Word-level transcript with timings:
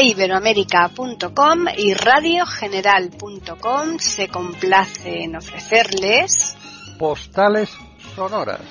eiberoamerica.com 0.00 1.66
y 1.76 1.92
radiogeneral.com 1.92 3.98
se 3.98 4.28
complace 4.28 5.24
en 5.24 5.36
ofrecerles 5.36 6.56
Postales 6.98 7.68
Sonoras, 8.14 8.62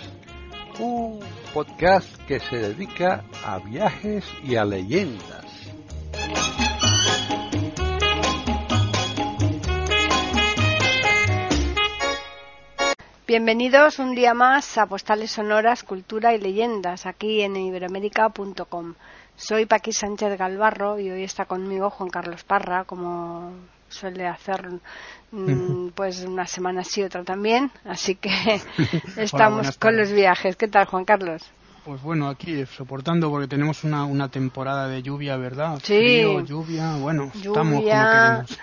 un 0.79 1.19
podcast 1.53 2.07
que 2.27 2.39
se 2.39 2.57
dedica 2.57 3.23
a 3.45 3.59
viajes 3.59 4.25
y 4.43 4.55
a 4.55 4.65
leyendas. 4.65 5.45
Bienvenidos 13.27 13.99
un 13.99 14.15
día 14.15 14.33
más 14.33 14.79
a 14.79 14.87
Postales 14.87 15.29
Sonoras, 15.29 15.83
Cultura 15.83 16.33
y 16.33 16.39
Leyendas, 16.39 17.05
aquí 17.05 17.43
en 17.43 17.55
iberoamérica.com. 17.55 18.95
Soy 19.39 19.65
Paqui 19.65 19.93
Sánchez 19.93 20.37
Galvarro 20.37 20.99
y 20.99 21.09
hoy 21.09 21.23
está 21.23 21.45
conmigo 21.45 21.89
Juan 21.89 22.09
Carlos 22.09 22.43
Parra, 22.43 22.83
como 22.83 23.53
suele 23.87 24.27
hacer 24.27 24.67
mm, 25.31 25.87
pues 25.95 26.25
una 26.25 26.45
semana 26.45 26.83
sí, 26.83 27.01
otra 27.03 27.23
también. 27.23 27.71
Así 27.85 28.15
que 28.15 28.29
estamos 29.17 29.77
con 29.77 29.95
los 29.95 30.11
viajes. 30.11 30.57
¿Qué 30.57 30.67
tal, 30.67 30.87
Juan 30.87 31.05
Carlos? 31.05 31.41
Pues 31.85 32.01
bueno, 32.01 32.27
aquí 32.27 32.65
soportando 32.65 33.29
porque 33.29 33.47
tenemos 33.47 33.85
una, 33.85 34.03
una 34.03 34.27
temporada 34.27 34.89
de 34.89 35.01
lluvia, 35.01 35.37
¿verdad? 35.37 35.79
Sí. 35.83 35.95
Frío, 35.95 36.41
lluvia, 36.41 36.97
bueno, 36.97 37.31
estamos 37.33 37.55
como 37.55 37.81
queremos. 37.81 38.59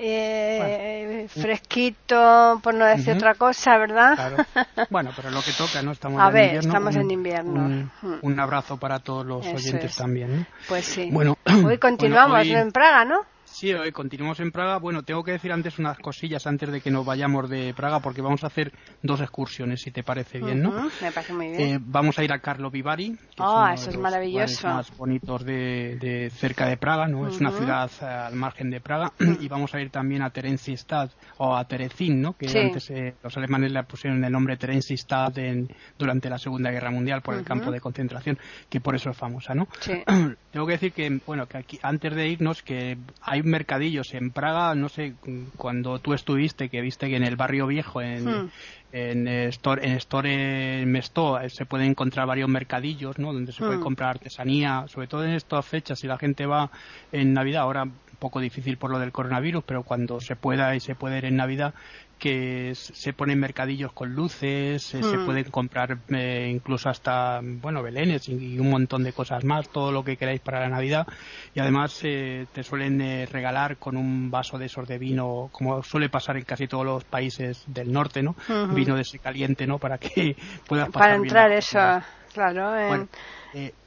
Eh, 0.00 1.26
Fresquito, 1.28 2.60
por 2.62 2.74
no 2.74 2.84
decir 2.84 3.10
Ujú. 3.10 3.16
otra 3.18 3.34
cosa, 3.34 3.76
¿verdad? 3.78 4.14
Claro. 4.14 4.36
Bueno, 4.90 5.10
pero 5.16 5.30
lo 5.30 5.42
que 5.42 5.52
toca, 5.52 5.82
¿no? 5.82 5.92
Estamos 5.92 6.20
A 6.22 6.28
en 6.28 6.32
ver, 6.34 6.44
invierno. 6.46 6.68
estamos 6.68 6.94
Un- 6.94 7.00
en 7.02 7.10
invierno. 7.10 7.52
Un, 7.60 7.90
Mm. 8.02 8.18
un 8.22 8.40
abrazo 8.40 8.76
para 8.78 9.00
todos 9.00 9.26
los 9.26 9.44
Eso 9.46 9.56
oyentes 9.56 9.90
es. 9.92 9.96
también. 9.96 10.46
Pues 10.68 10.84
sí. 10.86 11.08
Bueno, 11.12 11.36
Hoy 11.66 11.78
continuamos 11.78 12.38
bueno, 12.38 12.54
hoy- 12.54 12.62
en 12.62 12.72
Praga, 12.72 13.04
¿no? 13.04 13.22
Sí, 13.50 13.72
hoy 13.72 13.90
continuamos 13.92 14.38
en 14.40 14.52
Praga. 14.52 14.78
Bueno, 14.78 15.02
tengo 15.02 15.24
que 15.24 15.32
decir 15.32 15.50
antes 15.52 15.78
unas 15.78 15.98
cosillas 15.98 16.46
antes 16.46 16.70
de 16.70 16.80
que 16.80 16.90
nos 16.92 17.04
vayamos 17.04 17.48
de 17.50 17.74
Praga 17.74 17.98
porque 17.98 18.20
vamos 18.22 18.44
a 18.44 18.48
hacer 18.48 18.72
dos 19.02 19.20
excursiones, 19.20 19.80
si 19.80 19.90
te 19.90 20.04
parece 20.04 20.38
bien, 20.38 20.62
¿no? 20.62 20.68
Ujú, 20.68 20.90
Me 21.00 21.10
parece 21.12 21.32
muy 21.32 21.48
bien. 21.48 21.60
Eh, 21.60 21.78
vamos 21.80 22.18
a 22.18 22.24
ir 22.24 22.32
a 22.32 22.38
Carlo 22.40 22.70
Vivari, 22.70 23.16
que 23.34 23.42
Ah, 23.42 23.72
es 23.74 23.80
eso 23.80 23.80
uno 23.80 23.80
es 23.80 23.86
de 23.86 23.92
los 23.94 24.02
maravilloso. 24.02 24.68
lugares 24.68 24.90
más 24.90 24.96
bonitos 24.96 25.44
de, 25.44 25.96
de 25.98 26.30
cerca 26.30 26.66
de 26.66 26.76
Praga, 26.76 27.08
¿no? 27.08 27.26
Es 27.26 27.40
una 27.40 27.50
ciudad 27.50 27.90
eh, 28.00 28.04
al 28.04 28.34
margen 28.36 28.70
de 28.70 28.80
Praga 28.80 29.12
y 29.40 29.48
vamos 29.48 29.74
a 29.74 29.80
ir 29.80 29.90
también 29.90 30.22
a 30.22 30.30
Terenziestad 30.30 31.10
o 31.38 31.56
a 31.56 31.66
Terecin, 31.66 32.20
¿no? 32.20 32.34
Que 32.34 32.48
Sí. 32.48 32.58
antes 32.58 32.88
eh, 32.90 33.16
los 33.22 33.36
alemanes 33.38 33.72
le 33.72 33.82
pusieron 33.84 34.22
el 34.24 34.30
nombre 34.30 34.56
Terenziestad 34.56 35.36
en- 35.38 35.66
durante 35.98 36.30
la 36.30 36.38
Segunda 36.38 36.70
Guerra 36.70 36.90
Mundial 36.92 37.22
por 37.22 37.34
el 37.34 37.40
Ujú. 37.40 37.48
campo 37.48 37.72
de 37.72 37.80
concentración, 37.80 38.38
que 38.68 38.80
por 38.80 38.94
eso 38.94 39.10
es 39.10 39.16
famosa, 39.16 39.54
¿no? 39.54 39.66
Sí. 39.80 39.94
Tengo 40.50 40.66
que 40.66 40.72
decir 40.72 40.92
que, 40.92 41.20
bueno, 41.26 41.46
que 41.46 41.58
aquí, 41.58 41.78
antes 41.82 42.14
de 42.14 42.28
irnos, 42.28 42.62
que 42.62 42.96
hay 43.20 43.37
mercadillos 43.44 44.14
en 44.14 44.30
Praga, 44.32 44.74
no 44.74 44.88
sé, 44.88 45.14
cuando 45.56 45.98
tú 46.00 46.14
estuviste, 46.14 46.68
que 46.68 46.80
viste 46.80 47.08
que 47.08 47.16
en 47.16 47.24
el 47.24 47.36
barrio 47.36 47.66
viejo, 47.66 48.00
en, 48.00 48.24
Hmm. 48.24 48.50
en 48.92 49.28
Store, 49.28 49.84
en 49.86 49.92
Store 49.96 50.84
Mesto, 50.86 51.38
eh, 51.40 51.50
se 51.50 51.66
pueden 51.66 51.90
encontrar 51.90 52.26
varios 52.26 52.48
mercadillos, 52.48 53.18
¿no? 53.18 53.32
Donde 53.32 53.52
se 53.52 53.62
puede 53.62 53.78
Hmm. 53.78 53.82
comprar 53.82 54.10
artesanía, 54.10 54.84
sobre 54.88 55.08
todo 55.08 55.24
en 55.24 55.32
estas 55.32 55.66
fechas, 55.66 55.98
si 55.98 56.06
la 56.06 56.18
gente 56.18 56.46
va 56.46 56.70
en 57.12 57.32
Navidad, 57.34 57.62
ahora 57.62 57.84
un 57.84 57.98
poco 58.18 58.40
difícil 58.40 58.78
por 58.78 58.90
lo 58.90 58.98
del 58.98 59.12
coronavirus, 59.12 59.64
pero 59.64 59.84
cuando 59.84 60.20
se 60.20 60.36
pueda 60.36 60.74
y 60.74 60.80
se 60.80 60.94
puede 60.96 61.18
ir 61.18 61.24
en 61.26 61.36
Navidad, 61.36 61.74
que 62.18 62.72
se 62.74 63.12
ponen 63.14 63.38
mercadillos 63.40 63.92
con 63.92 64.12
luces, 64.14 64.94
eh, 64.94 65.02
se 65.02 65.18
Hmm. 65.18 65.18
pueden 65.18 65.50
comprar 65.50 65.98
eh, 66.08 66.50
incluso 66.52 66.88
hasta, 66.88 67.40
bueno, 67.42 67.82
belenes 67.82 68.28
y, 68.28 68.54
y 68.54 68.58
un 68.58 68.70
montón 68.70 69.04
de 69.04 69.12
cosas 69.12 69.44
más, 69.44 69.70
todo 69.70 69.92
lo 69.92 70.04
que 70.04 70.16
queráis 70.16 70.40
para 70.40 70.60
la 70.60 70.68
Navidad. 70.68 71.06
Y 71.54 71.60
además 71.60 71.98
eh, 72.02 72.46
te 72.52 72.62
suelen 72.62 73.00
eh, 73.00 73.26
regalar 73.26 73.78
con 73.78 73.96
un 73.96 74.30
vaso 74.30 74.58
de 74.58 74.66
esos 74.66 74.86
de 74.88 74.98
vino, 74.98 75.48
como 75.52 75.82
suele 75.82 76.08
pasar 76.10 76.36
en 76.36 76.44
casi 76.44 76.66
todos 76.68 76.84
los 76.84 77.04
países 77.04 77.62
del 77.66 77.92
norte, 77.92 78.22
¿no? 78.22 78.34
Ujú. 78.48 78.68
Vino 78.68 78.94
de 78.96 79.02
ese 79.02 79.18
caliente, 79.20 79.66
¿no? 79.66 79.78
Para 79.78 79.98
que 79.98 80.36
puedas 80.66 80.88
pasar 80.90 80.98
Para 80.98 81.16
entrar 81.16 81.52
eso, 81.52 81.78
claro. 82.32 82.76
en- 82.76 83.08
Bueno, 83.52 83.78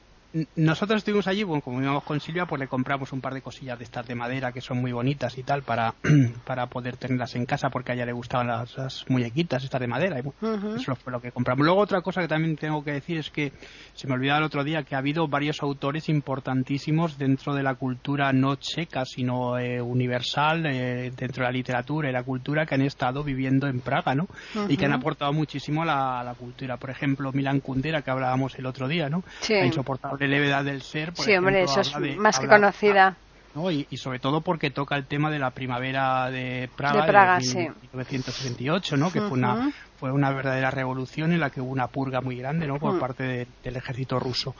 nosotros 0.55 0.99
estuvimos 0.99 1.27
allí, 1.27 1.43
bueno, 1.43 1.61
como 1.61 1.81
íbamos 1.81 2.03
con 2.03 2.19
Silvia, 2.21 2.45
pues 2.45 2.59
le 2.59 2.67
compramos 2.67 3.11
un 3.11 3.19
par 3.19 3.33
de 3.33 3.41
cosillas 3.41 3.77
de 3.77 3.83
estas 3.83 4.07
de 4.07 4.15
madera 4.15 4.51
que 4.51 4.61
son 4.61 4.79
muy 4.79 4.93
bonitas 4.93 5.37
y 5.37 5.43
tal 5.43 5.63
para, 5.63 5.93
para 6.45 6.67
poder 6.67 6.95
tenerlas 6.95 7.35
en 7.35 7.45
casa 7.45 7.69
porque 7.69 7.91
a 7.91 7.95
ella 7.95 8.05
le 8.05 8.13
gustaban 8.13 8.47
las, 8.47 8.77
las 8.77 9.05
muñequitas 9.09 9.63
estas 9.63 9.81
de 9.81 9.87
madera. 9.87 10.19
Y, 10.19 10.21
bueno. 10.21 10.75
Eso 10.75 10.95
fue 10.95 11.11
lo 11.11 11.21
que 11.21 11.31
compramos. 11.31 11.65
Luego 11.65 11.81
otra 11.81 12.01
cosa 12.01 12.21
que 12.21 12.29
también 12.29 12.55
tengo 12.55 12.83
que 12.83 12.93
decir 12.93 13.17
es 13.17 13.29
que 13.29 13.51
se 13.93 14.07
me 14.07 14.13
olvidaba 14.13 14.39
el 14.39 14.45
otro 14.45 14.63
día 14.63 14.83
que 14.83 14.95
ha 14.95 14.99
habido 14.99 15.27
varios 15.27 15.61
autores 15.61 16.07
importantísimos 16.07 17.17
dentro 17.17 17.53
de 17.53 17.63
la 17.63 17.75
cultura 17.75 18.31
no 18.31 18.55
checa, 18.55 19.03
sino 19.05 19.57
eh, 19.57 19.81
universal, 19.81 20.65
eh, 20.65 21.11
dentro 21.15 21.43
de 21.43 21.49
la 21.49 21.51
literatura 21.51 22.09
y 22.09 22.13
la 22.13 22.23
cultura 22.23 22.65
que 22.65 22.75
han 22.75 22.81
estado 22.81 23.23
viviendo 23.23 23.67
en 23.67 23.81
Praga, 23.81 24.15
¿no? 24.15 24.27
Y 24.69 24.77
que 24.77 24.85
han 24.85 24.93
aportado 24.93 25.33
muchísimo 25.33 25.81
a 25.81 25.85
la, 25.85 26.19
a 26.21 26.23
la 26.23 26.35
cultura. 26.35 26.77
Por 26.77 26.89
ejemplo, 26.89 27.31
Milan 27.33 27.59
Kundera, 27.59 28.01
que 28.01 28.11
hablábamos 28.11 28.57
el 28.57 28.65
otro 28.65 28.87
día, 28.87 29.09
¿no? 29.09 29.23
Sí. 29.41 29.53
La 29.53 29.65
insoportable 29.65 30.20
levedad 30.27 30.63
del 30.63 30.81
ser. 30.81 31.13
Por 31.13 31.25
Sí, 31.25 31.35
hombre, 31.35 31.63
eso 31.63 31.81
es 31.81 31.93
de- 31.99 32.15
más 32.15 32.37
que 32.39 32.45
habla- 32.45 32.57
conocida. 32.57 33.15
¿no? 33.53 33.69
Y, 33.69 33.85
y 33.89 33.97
sobre 33.97 34.19
todo 34.19 34.39
porque 34.41 34.69
toca 34.69 34.95
el 34.95 35.05
tema 35.05 35.29
de 35.29 35.37
la 35.37 35.49
primavera 35.51 36.29
de 36.31 36.69
Praga 36.77 37.01
De 37.01 37.07
Praga, 37.11 37.37
mil- 37.39 37.45
sí. 37.47 37.57
1968, 37.57 38.95
¿no? 38.97 39.11
Que 39.11 39.19
fue 39.19 39.31
una 39.37 39.71
fue 39.99 40.11
una 40.11 40.31
verdadera 40.31 40.71
revolución 40.71 41.31
en 41.31 41.39
la 41.41 41.51
que 41.51 41.61
hubo 41.61 41.69
una 41.69 41.87
purga 41.87 42.21
muy 42.21 42.35
grande, 42.35 42.65
¿no? 42.65 42.79
Por 42.79 42.93
Mm. 42.95 42.99
parte 42.99 43.23
de- 43.23 43.47
del 43.63 43.75
ejército 43.75 44.19
ruso. 44.19 44.55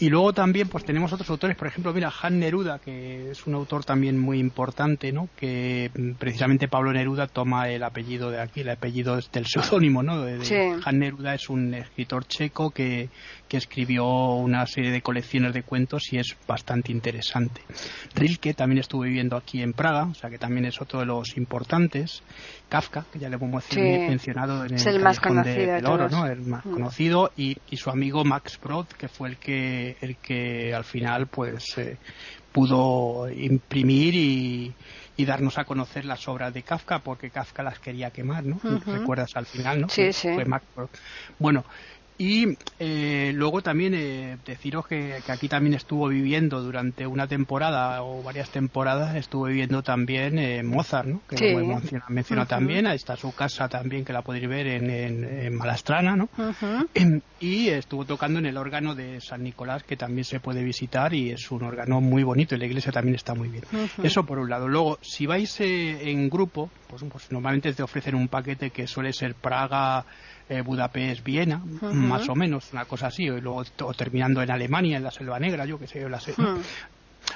Y 0.00 0.08
luego 0.08 0.32
también, 0.32 0.66
pues 0.68 0.84
tenemos 0.84 1.12
otros 1.12 1.28
autores, 1.28 1.56
por 1.56 1.68
ejemplo, 1.68 1.92
mira, 1.92 2.10
Han 2.22 2.38
Neruda, 2.38 2.78
que 2.78 3.30
es 3.32 3.46
un 3.46 3.54
autor 3.54 3.84
también 3.84 4.18
muy 4.18 4.38
importante, 4.38 5.12
¿no? 5.12 5.28
Que 5.36 5.90
mm, 5.94 6.12
precisamente 6.12 6.68
Pablo 6.68 6.90
Neruda 6.92 7.26
toma 7.26 7.68
el 7.68 7.82
apellido 7.82 8.30
de 8.30 8.40
aquí, 8.40 8.60
el 8.60 8.70
apellido 8.70 9.18
es 9.18 9.30
del 9.30 9.44
seudónimo, 9.46 10.02
¿no? 10.02 10.22
De- 10.22 10.42
Sí. 10.44 10.56
Han 10.84 10.98
Neruda 10.98 11.34
es 11.34 11.50
un 11.50 11.74
escritor 11.74 12.24
checo 12.26 12.70
que, 12.70 13.10
que 13.46 13.58
escribió 13.58 14.06
una 14.36 14.64
serie 14.66 14.90
de 14.90 15.02
colecciones 15.02 15.52
de 15.52 15.62
cuentos 15.64 16.10
y 16.12 16.16
es 16.18 16.34
bastante 16.48 16.92
interesante. 16.92 17.60
Rilke 18.14 18.54
también 18.54 18.78
estuvo 18.78 19.02
viviendo 19.02 19.36
aquí 19.36 19.62
en 19.62 19.74
Praga, 19.74 20.04
o 20.04 20.14
sea 20.14 20.30
que 20.30 20.38
también 20.38 20.64
es 20.64 20.80
otro 20.80 21.00
de 21.00 21.06
los 21.06 21.36
importantes. 21.36 22.22
Kafka, 22.70 23.04
que 23.12 23.18
ya 23.18 23.28
le 23.28 23.34
hemos 23.36 23.64
Sí. 23.64 23.80
mencionado 23.80 24.64
en 24.64 24.74
Es 24.74 24.86
el, 24.86 24.96
el 24.96 25.02
más 25.02 25.20
conocido 25.20 25.54
de 25.66 25.72
del 25.72 25.86
Oro. 25.86 26.26
El 26.26 26.40
más 26.42 26.64
Mm. 26.64 26.70
conocido 26.72 27.32
y, 27.36 27.56
y 27.68 27.76
su 27.76 27.90
amigo 27.90 28.24
Max 28.24 28.58
Brod, 28.62 28.86
que 28.86 29.08
fue 29.08 29.28
el 29.28 29.36
que 29.36 29.89
el 30.00 30.16
que 30.18 30.74
al 30.74 30.84
final 30.84 31.26
pues 31.28 31.78
eh, 31.78 31.98
pudo 32.52 33.30
imprimir 33.30 34.14
y, 34.14 34.74
y 35.16 35.24
darnos 35.24 35.58
a 35.58 35.64
conocer 35.64 36.04
las 36.04 36.26
obras 36.28 36.52
de 36.52 36.62
Kafka 36.62 36.98
porque 37.00 37.30
Kafka 37.30 37.62
las 37.62 37.78
quería 37.78 38.10
quemar, 38.10 38.44
¿no? 38.44 38.60
¿Recuerdas 38.86 39.30
al 39.34 39.46
final, 39.46 39.82
no? 39.82 39.88
Sí, 39.88 40.12
sí. 40.12 40.28
Fue. 40.34 40.44
Bueno, 41.38 41.64
y 42.22 42.58
eh, 42.78 43.32
luego 43.34 43.62
también 43.62 43.94
eh, 43.94 44.36
deciros 44.44 44.86
que, 44.86 45.22
que 45.24 45.32
aquí 45.32 45.48
también 45.48 45.72
estuvo 45.74 46.06
viviendo 46.08 46.60
durante 46.62 47.06
una 47.06 47.26
temporada 47.26 48.02
o 48.02 48.22
varias 48.22 48.50
temporadas, 48.50 49.16
estuvo 49.16 49.46
viviendo 49.46 49.82
también 49.82 50.38
eh, 50.38 50.62
Mozart, 50.62 51.08
¿no? 51.08 51.22
Que 51.26 51.38
Sí. 51.38 51.44
hemos 51.46 51.82
menciona- 52.10 52.44
también, 52.46 52.86
ahí 52.86 52.96
está 52.96 53.16
su 53.16 53.32
casa 53.32 53.68
también, 53.68 54.04
que 54.04 54.12
la 54.12 54.20
podéis 54.22 54.46
ver 54.48 54.66
en, 54.66 54.90
en- 54.90 55.24
en 55.24 55.54
Malastrana, 55.56 56.14
¿no? 56.14 56.28
Ujú. 56.36 56.88
Y 57.38 57.68
estuvo 57.68 58.04
tocando 58.04 58.38
en 58.38 58.44
el 58.44 58.58
órgano 58.58 58.94
de 58.94 59.18
San 59.22 59.42
Nicolás, 59.42 59.82
que 59.84 59.96
también 59.96 60.24
se 60.24 60.40
puede 60.40 60.62
visitar 60.62 61.14
y 61.14 61.30
es 61.30 61.50
un 61.50 61.62
órgano 61.62 62.02
muy 62.02 62.22
bonito 62.22 62.54
y 62.54 62.58
la 62.58 62.66
iglesia 62.66 62.92
también 62.92 63.14
está 63.14 63.34
muy 63.34 63.48
bien. 63.48 63.64
Eso 64.02 64.24
por 64.26 64.38
un 64.38 64.50
lado. 64.50 64.68
Luego, 64.68 64.98
si 65.00 65.24
vais 65.24 65.58
eh, 65.60 66.10
en 66.10 66.28
grupo, 66.28 66.70
pues, 66.86 67.02
pues 67.10 67.32
normalmente 67.32 67.72
te 67.72 67.82
ofrecen 67.82 68.14
un 68.14 68.28
paquete 68.28 68.70
que 68.70 68.86
suele 68.86 69.14
ser 69.14 69.34
Praga, 69.36 70.04
eh, 70.50 70.60
Budapest, 70.62 71.24
Viena, 71.24 71.62
más 71.92 72.28
o 72.28 72.34
menos, 72.34 72.72
una 72.72 72.84
cosa 72.84 73.06
así, 73.06 73.22
y 73.24 73.40
luego 73.40 73.62
o 73.82 73.94
terminando 73.94 74.42
en 74.42 74.50
Alemania, 74.50 74.96
en 74.98 75.04
la 75.04 75.10
Selva 75.10 75.38
Negra, 75.38 75.64
yo 75.64 75.78
que 75.78 75.86
sé, 75.86 76.06
la 76.08 76.20
se- 76.20 76.34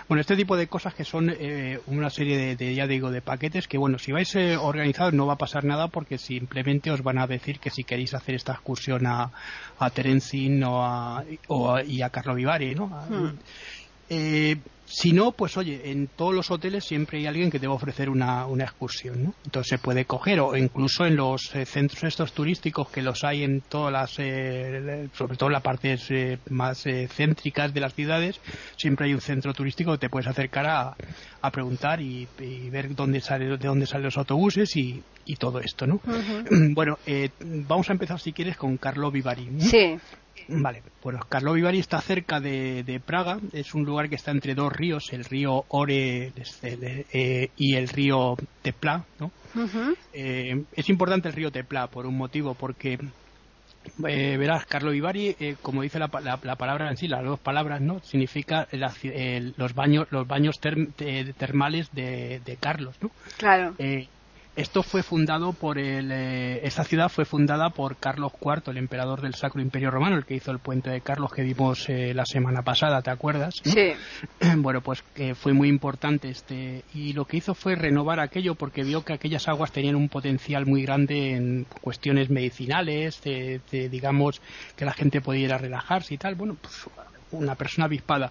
bueno, 0.08 0.20
este 0.22 0.34
tipo 0.36 0.56
de 0.56 0.66
cosas 0.66 0.94
que 0.94 1.04
son 1.04 1.30
eh, 1.30 1.78
una 1.86 2.10
serie 2.10 2.36
de, 2.36 2.56
de, 2.56 2.74
ya 2.74 2.86
digo, 2.86 3.10
de 3.10 3.22
paquetes 3.22 3.68
que, 3.68 3.78
bueno, 3.78 3.98
si 3.98 4.12
vais 4.12 4.34
eh, 4.34 4.56
organizados 4.56 5.12
no 5.14 5.26
va 5.26 5.34
a 5.34 5.38
pasar 5.38 5.64
nada 5.64 5.88
porque 5.88 6.18
simplemente 6.18 6.90
os 6.90 7.02
van 7.02 7.18
a 7.18 7.26
decir 7.26 7.60
que 7.60 7.70
si 7.70 7.84
queréis 7.84 8.12
hacer 8.14 8.34
esta 8.34 8.52
excursión 8.52 9.06
a, 9.06 9.30
a 9.78 9.90
Terenzin 9.90 10.62
o 10.64 10.84
a, 10.84 11.24
o 11.48 11.74
a- 11.74 11.84
y 11.84 12.02
a 12.02 12.10
Carlo 12.10 12.34
Vivari, 12.34 12.74
¿no? 12.74 12.90
A- 12.92 13.06
eh, 14.08 14.56
si 14.86 15.12
no, 15.12 15.32
pues 15.32 15.56
oye, 15.56 15.90
en 15.90 16.08
todos 16.08 16.34
los 16.34 16.50
hoteles 16.50 16.84
siempre 16.84 17.18
hay 17.18 17.26
alguien 17.26 17.50
que 17.50 17.58
te 17.58 17.66
va 17.66 17.72
a 17.72 17.76
ofrecer 17.76 18.10
una, 18.10 18.46
una 18.46 18.64
excursión, 18.64 19.22
¿no? 19.22 19.34
Entonces 19.44 19.70
se 19.70 19.78
puede 19.78 20.04
coger, 20.04 20.40
o 20.40 20.56
incluso 20.56 21.06
en 21.06 21.16
los 21.16 21.40
eh, 21.54 21.64
centros 21.64 22.04
estos 22.04 22.32
turísticos 22.32 22.90
que 22.90 23.02
los 23.02 23.24
hay 23.24 23.44
en 23.44 23.62
todas 23.62 23.92
las, 23.92 24.12
eh, 24.18 25.08
sobre 25.12 25.36
todo 25.36 25.48
en 25.48 25.54
las 25.54 25.62
partes 25.62 26.10
eh, 26.10 26.38
más 26.50 26.84
eh, 26.86 27.08
céntricas 27.08 27.72
de 27.72 27.80
las 27.80 27.94
ciudades, 27.94 28.40
siempre 28.76 29.06
hay 29.06 29.14
un 29.14 29.20
centro 29.20 29.52
turístico 29.54 29.92
que 29.92 29.98
te 29.98 30.08
puedes 30.10 30.28
acercar 30.28 30.66
a, 30.66 30.96
a 31.40 31.50
preguntar 31.50 32.00
y, 32.00 32.28
y 32.38 32.70
ver 32.70 32.94
dónde 32.94 33.20
sale, 33.20 33.46
de 33.46 33.68
dónde 33.68 33.86
salen 33.86 34.04
los 34.04 34.18
autobuses 34.18 34.76
y, 34.76 35.02
y 35.24 35.36
todo 35.36 35.60
esto, 35.60 35.86
¿no? 35.86 35.96
Ujú. 35.96 36.44
Bueno, 36.74 36.96
eh, 37.06 37.30
vamos 37.66 37.88
a 37.88 37.92
empezar 37.92 38.20
si 38.20 38.32
quieres 38.32 38.56
con 38.56 38.76
Carlo 38.78 39.10
Vivari. 39.10 39.46
¿no? 39.46 39.60
Sí, 39.60 39.96
Vale, 40.48 40.82
bueno, 41.02 41.20
Carlo 41.28 41.52
Vivari 41.52 41.78
está 41.78 42.00
cerca 42.00 42.40
de, 42.40 43.00
Praga, 43.04 43.38
es 43.52 43.74
un 43.74 43.84
lugar 43.84 44.08
que 44.08 44.16
está 44.16 44.30
entre 44.30 44.54
dos 44.54 44.72
ríos, 44.72 45.12
el 45.12 45.24
río 45.24 45.64
Ore 45.68 46.32
eh, 46.62 47.50
y 47.56 47.74
el 47.76 47.88
río 47.88 48.36
Tepla, 48.62 49.04
¿no? 49.18 49.30
Eh, 50.12 50.64
es 50.72 50.88
importante 50.88 51.28
el 51.28 51.34
río 51.34 51.50
Tepla 51.50 51.86
por 51.86 52.06
un 52.06 52.16
motivo, 52.16 52.54
porque 52.54 52.98
eh, 54.06 54.36
verás, 54.36 54.66
Carlo 54.66 54.90
Vivari, 54.90 55.36
como 55.62 55.82
dice 55.82 55.98
la, 55.98 56.08
palabra 56.08 56.90
en 56.90 56.96
sí, 56.96 57.08
las 57.08 57.24
dos 57.24 57.40
palabras, 57.40 57.80
¿no? 57.80 58.00
Significa 58.00 58.68
los 58.72 59.74
baños, 59.74 60.08
los 60.10 60.26
baños 60.26 60.58
termales 60.60 61.90
de, 61.92 62.40
de, 62.44 62.56
Carlos, 62.56 62.96
¿no? 63.00 63.10
Claro. 63.38 63.74
Esto 64.56 64.84
fue 64.84 65.02
fundado 65.02 65.52
por 65.52 65.78
el, 65.78 66.12
eh, 66.12 66.60
esta 66.64 66.84
ciudad 66.84 67.08
fue 67.08 67.24
fundada 67.24 67.70
por 67.70 67.96
Carlos 67.96 68.32
IV, 68.40 68.70
el 68.70 68.76
emperador 68.76 69.20
del 69.20 69.34
Sacro 69.34 69.60
Imperio 69.60 69.90
Romano, 69.90 70.16
el 70.16 70.24
que 70.24 70.34
hizo 70.34 70.52
el 70.52 70.60
puente 70.60 70.90
de 70.90 71.00
Carlos 71.00 71.32
que 71.32 71.42
vimos 71.42 71.88
eh, 71.88 72.14
la 72.14 72.24
semana 72.24 72.62
pasada, 72.62 73.02
¿te 73.02 73.10
acuerdas? 73.10 73.60
Sí. 73.64 73.92
Bueno, 74.56 74.80
pues 74.80 75.02
que 75.14 75.34
fue 75.34 75.52
muy 75.52 75.68
importante 75.68 76.28
este 76.28 76.84
y 76.94 77.12
lo 77.12 77.24
que 77.24 77.38
hizo 77.38 77.54
fue 77.54 77.74
renovar 77.74 78.20
aquello 78.20 78.54
porque 78.54 78.84
vio 78.84 79.04
que 79.04 79.12
aquellas 79.12 79.48
aguas 79.48 79.72
tenían 79.72 79.96
un 79.96 80.08
potencial 80.08 80.64
muy 80.66 80.82
grande 80.82 81.34
en 81.34 81.66
cuestiones 81.80 82.30
medicinales, 82.30 83.20
de, 83.22 83.60
digamos 83.90 84.40
que 84.76 84.84
la 84.84 84.92
gente 84.92 85.20
pudiera 85.20 85.58
relajarse 85.58 86.14
y 86.14 86.18
tal. 86.18 86.36
Bueno, 86.36 86.56
pues 86.60 86.86
una 87.32 87.56
persona 87.56 87.86
avispada 87.86 88.30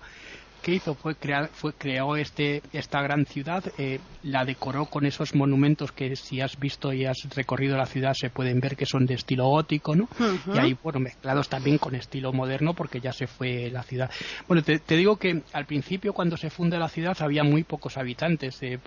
que 0.63 0.73
hizo 0.73 0.95
fue 0.95 1.15
crear, 1.15 1.49
fue 1.53 1.73
creó 1.73 2.15
este 2.15 2.63
esta 2.71 3.01
gran 3.01 3.25
ciudad, 3.25 3.63
eh, 3.77 3.99
la 4.23 4.45
decoró 4.45 4.85
con 4.85 5.05
esos 5.05 5.35
monumentos 5.35 5.91
que 5.91 6.15
si 6.15 6.41
has 6.41 6.57
visto 6.57 6.93
y 6.93 7.05
has 7.05 7.17
recorrido 7.35 7.77
la 7.77 7.85
ciudad 7.85 8.13
se 8.13 8.29
pueden 8.29 8.59
ver 8.61 8.75
que 8.75 8.85
son 8.85 9.05
de 9.05 9.13
estilo 9.13 9.47
gótico, 9.49 9.95
¿no? 9.95 10.07
Y 10.53 10.57
ahí 10.57 10.77
bueno 10.81 10.99
mezclados 10.99 11.49
también 11.49 11.77
con 11.77 11.93
estilo 11.93 12.31
moderno 12.31 12.73
porque 12.73 13.01
ya 13.01 13.11
se 13.11 13.27
fue 13.27 13.69
la 13.69 13.83
ciudad. 13.83 14.09
Bueno, 14.47 14.63
te, 14.63 14.79
digo 14.95 15.17
que 15.17 15.41
al 15.51 15.65
principio 15.65 16.13
cuando 16.13 16.37
se 16.37 16.49
funda 16.49 16.79
la 16.79 16.87
ciudad 16.87 17.17
había 17.19 17.43
muy 17.43 17.63
pocos 17.63 17.97
habitantes, 17.97 18.63
eh, 18.63 18.79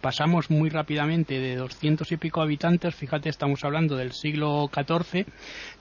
pasamos 0.00 0.50
muy 0.50 0.70
rápidamente 0.70 1.40
de 1.40 1.56
doscientos 1.56 2.12
y 2.12 2.16
pico 2.16 2.40
habitantes, 2.40 2.94
fíjate 2.94 3.28
estamos 3.28 3.64
hablando 3.64 3.96
del 3.96 4.12
siglo 4.12 4.70
XIV, 4.72 5.26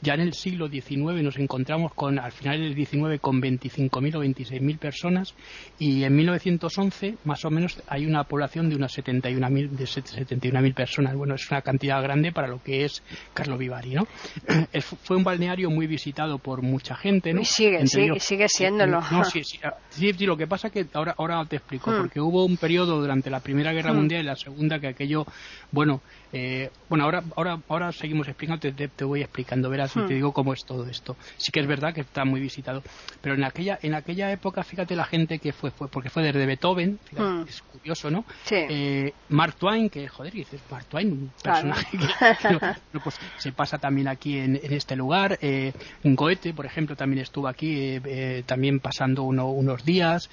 ya 0.02 0.16
en 0.16 0.22
el 0.22 0.34
siglo 0.34 0.68
XIX 0.68 1.22
nos 1.22 1.38
encontramos 1.38 1.94
con 1.94 2.18
al 2.18 2.32
final 2.32 2.60
del 2.60 2.74
XIX 2.74 3.22
con 3.22 3.40
25.000 3.40 4.16
o 4.16 4.24
26.000 4.24 4.78
personas 4.80 5.36
y 5.80 6.04
en 6.04 6.16
1911 6.16 7.18
más 7.26 7.44
o 7.46 7.50
menos 7.50 7.82
hay 7.88 8.06
una 8.06 8.24
población 8.24 8.70
de 8.70 8.76
unas 8.76 8.98
71.000 8.98 9.70
de 9.70 9.86
71.000 9.86 10.74
personas. 10.74 11.16
Bueno, 11.16 11.36
es 11.36 11.50
una 11.50 11.62
cantidad 11.62 12.02
grande 12.02 12.32
para 12.32 12.48
lo 12.48 12.62
que 12.62 12.86
es 12.86 13.04
Carlo 13.34 13.58
Vivari, 13.58 13.96
¿no? 13.96 14.08
fue 15.04 15.18
un 15.18 15.24
balneario 15.24 15.70
muy 15.70 15.88
visitado 15.88 16.38
por 16.38 16.62
mucha 16.62 16.96
gente, 16.96 17.34
¿no? 17.34 17.42
Y 17.42 17.46
sigue, 17.46 17.86
sigue, 17.88 18.20
sigue 18.20 18.48
siéndolo. 18.48 19.02
No, 19.12 19.24
sí, 19.26 19.44
sí, 19.44 19.60
sí, 19.90 20.26
lo 20.26 20.38
que 20.38 20.48
pasa 20.48 20.70
que 20.70 20.86
ahora, 20.94 21.16
ahora 21.18 21.46
te 21.46 21.58
explico, 21.58 21.92
hmm. 21.92 21.98
porque 21.98 22.20
hubo 22.20 22.46
un 22.46 22.58
periodo 22.58 23.00
durante 23.00 23.30
la 23.30 23.40
Primera 23.40 23.74
Guerra 23.74 23.94
hmm. 23.94 23.98
Mundial 23.98 24.22
y 24.22 24.26
la 24.26 24.36
Segunda 24.36 24.80
que 24.80 24.88
aquello, 24.88 25.26
bueno, 25.72 26.02
eh, 26.34 26.72
bueno, 26.90 27.06
ahora, 27.06 27.24
ahora, 27.36 27.60
ahora 27.70 27.92
seguimos 27.92 28.28
explicando, 28.28 28.60
te, 28.60 28.88
te, 28.88 29.06
voy 29.06 29.22
explicando, 29.22 29.70
verás, 29.70 29.96
y 29.96 30.00
te 30.00 30.06
hmm. 30.06 30.16
digo 30.16 30.34
cómo 30.34 30.54
es 30.54 30.66
todo 30.66 30.88
esto. 30.88 31.16
Sí 31.38 31.52
que 31.52 31.60
es 31.60 31.68
verdad 31.68 31.94
que 31.94 32.02
está 32.02 32.26
muy 32.26 32.42
visitado, 32.42 32.82
pero 33.22 33.36
en 33.36 33.44
aquella, 33.44 33.78
en 33.82 33.94
aquella 33.94 34.32
época, 34.32 34.64
fíjate 34.64 34.96
la 34.96 35.06
gente 35.06 35.38
que 35.40 35.54
fue, 35.54 35.70
fue 35.72 35.88
porque 35.88 36.10
fue 36.10 36.24
desde 36.24 36.46
Beethoven, 36.46 37.00
hmm. 37.12 37.44
es 37.48 37.62
curioso, 37.62 38.10
¿no? 38.10 38.26
Sí. 38.44 38.56
Eh, 38.56 39.14
Mark 39.30 39.56
Twain, 39.56 39.90
que 39.90 40.08
joder, 40.08 40.34
dices, 40.34 40.62
Mark 40.72 40.86
Twain, 40.86 41.12
un 41.12 41.32
personaje 41.42 41.98
que, 41.98 43.00
pues, 43.04 43.20
se 43.38 43.52
pasa 43.52 43.78
también 43.78 44.08
aquí 44.08 44.38
en, 44.38 44.60
este 44.64 44.96
lugar. 44.96 45.38
Eh, 45.42 45.72
Goethe, 46.04 46.54
por 46.54 46.66
ejemplo, 46.66 46.96
también 46.96 47.22
estuvo 47.22 47.48
aquí, 47.48 47.74
eh, 47.74 48.02
eh, 48.06 48.44
también 48.46 48.80
pasando 48.80 49.24
unos 49.24 49.86
días. 49.86 50.30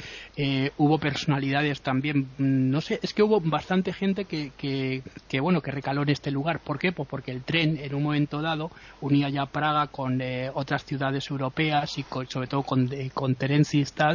hubo 0.79 0.99
personalidades 0.99 1.83
también, 1.83 2.29
mm, 2.39 2.71
no 2.71 2.81
sé, 2.81 3.01
es 3.03 3.13
que 3.13 3.23
hubo 3.23 3.41
bastante 3.41 3.93
gente 3.93 4.25
que, 4.25 4.53
que, 4.57 5.03
que 5.29 5.41
bueno, 5.41 5.61
que 5.61 5.71
en 5.99 6.09
este 6.09 6.31
lugar. 6.31 6.61
¿Por 6.61 6.79
qué? 6.79 6.93
Pues 6.93 7.09
porque 7.09 7.33
el 7.33 7.43
tren 7.43 7.77
en 7.77 7.95
un 7.95 8.03
momento 8.03 8.41
dado 8.41 8.71
unía 9.01 9.29
ya 9.29 9.47
Praga 9.47 9.89
con 9.89 10.21
eh, 10.21 10.51
otras 10.55 10.85
ciudades 10.85 11.29
europeas 11.31 11.99
y 11.99 12.05
sobre 12.29 12.47
todo 12.47 12.63
con, 12.63 12.89
eh, 12.93 13.11
con 13.13 13.35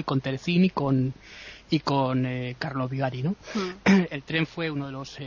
con 0.06 0.22
Terezín 0.22 0.66
y 0.66 0.70
con 0.70 1.14
y 1.70 1.80
con 1.80 2.26
eh, 2.28 2.56
Carlo 2.60 2.88
Vigari, 2.88 3.24
¿no? 3.24 3.36
Hmm. 3.54 4.06
El 4.12 4.24
tren 4.24 4.46
fue 4.46 4.70
uno 4.70 4.86
de 4.86 4.92
los 4.92 5.18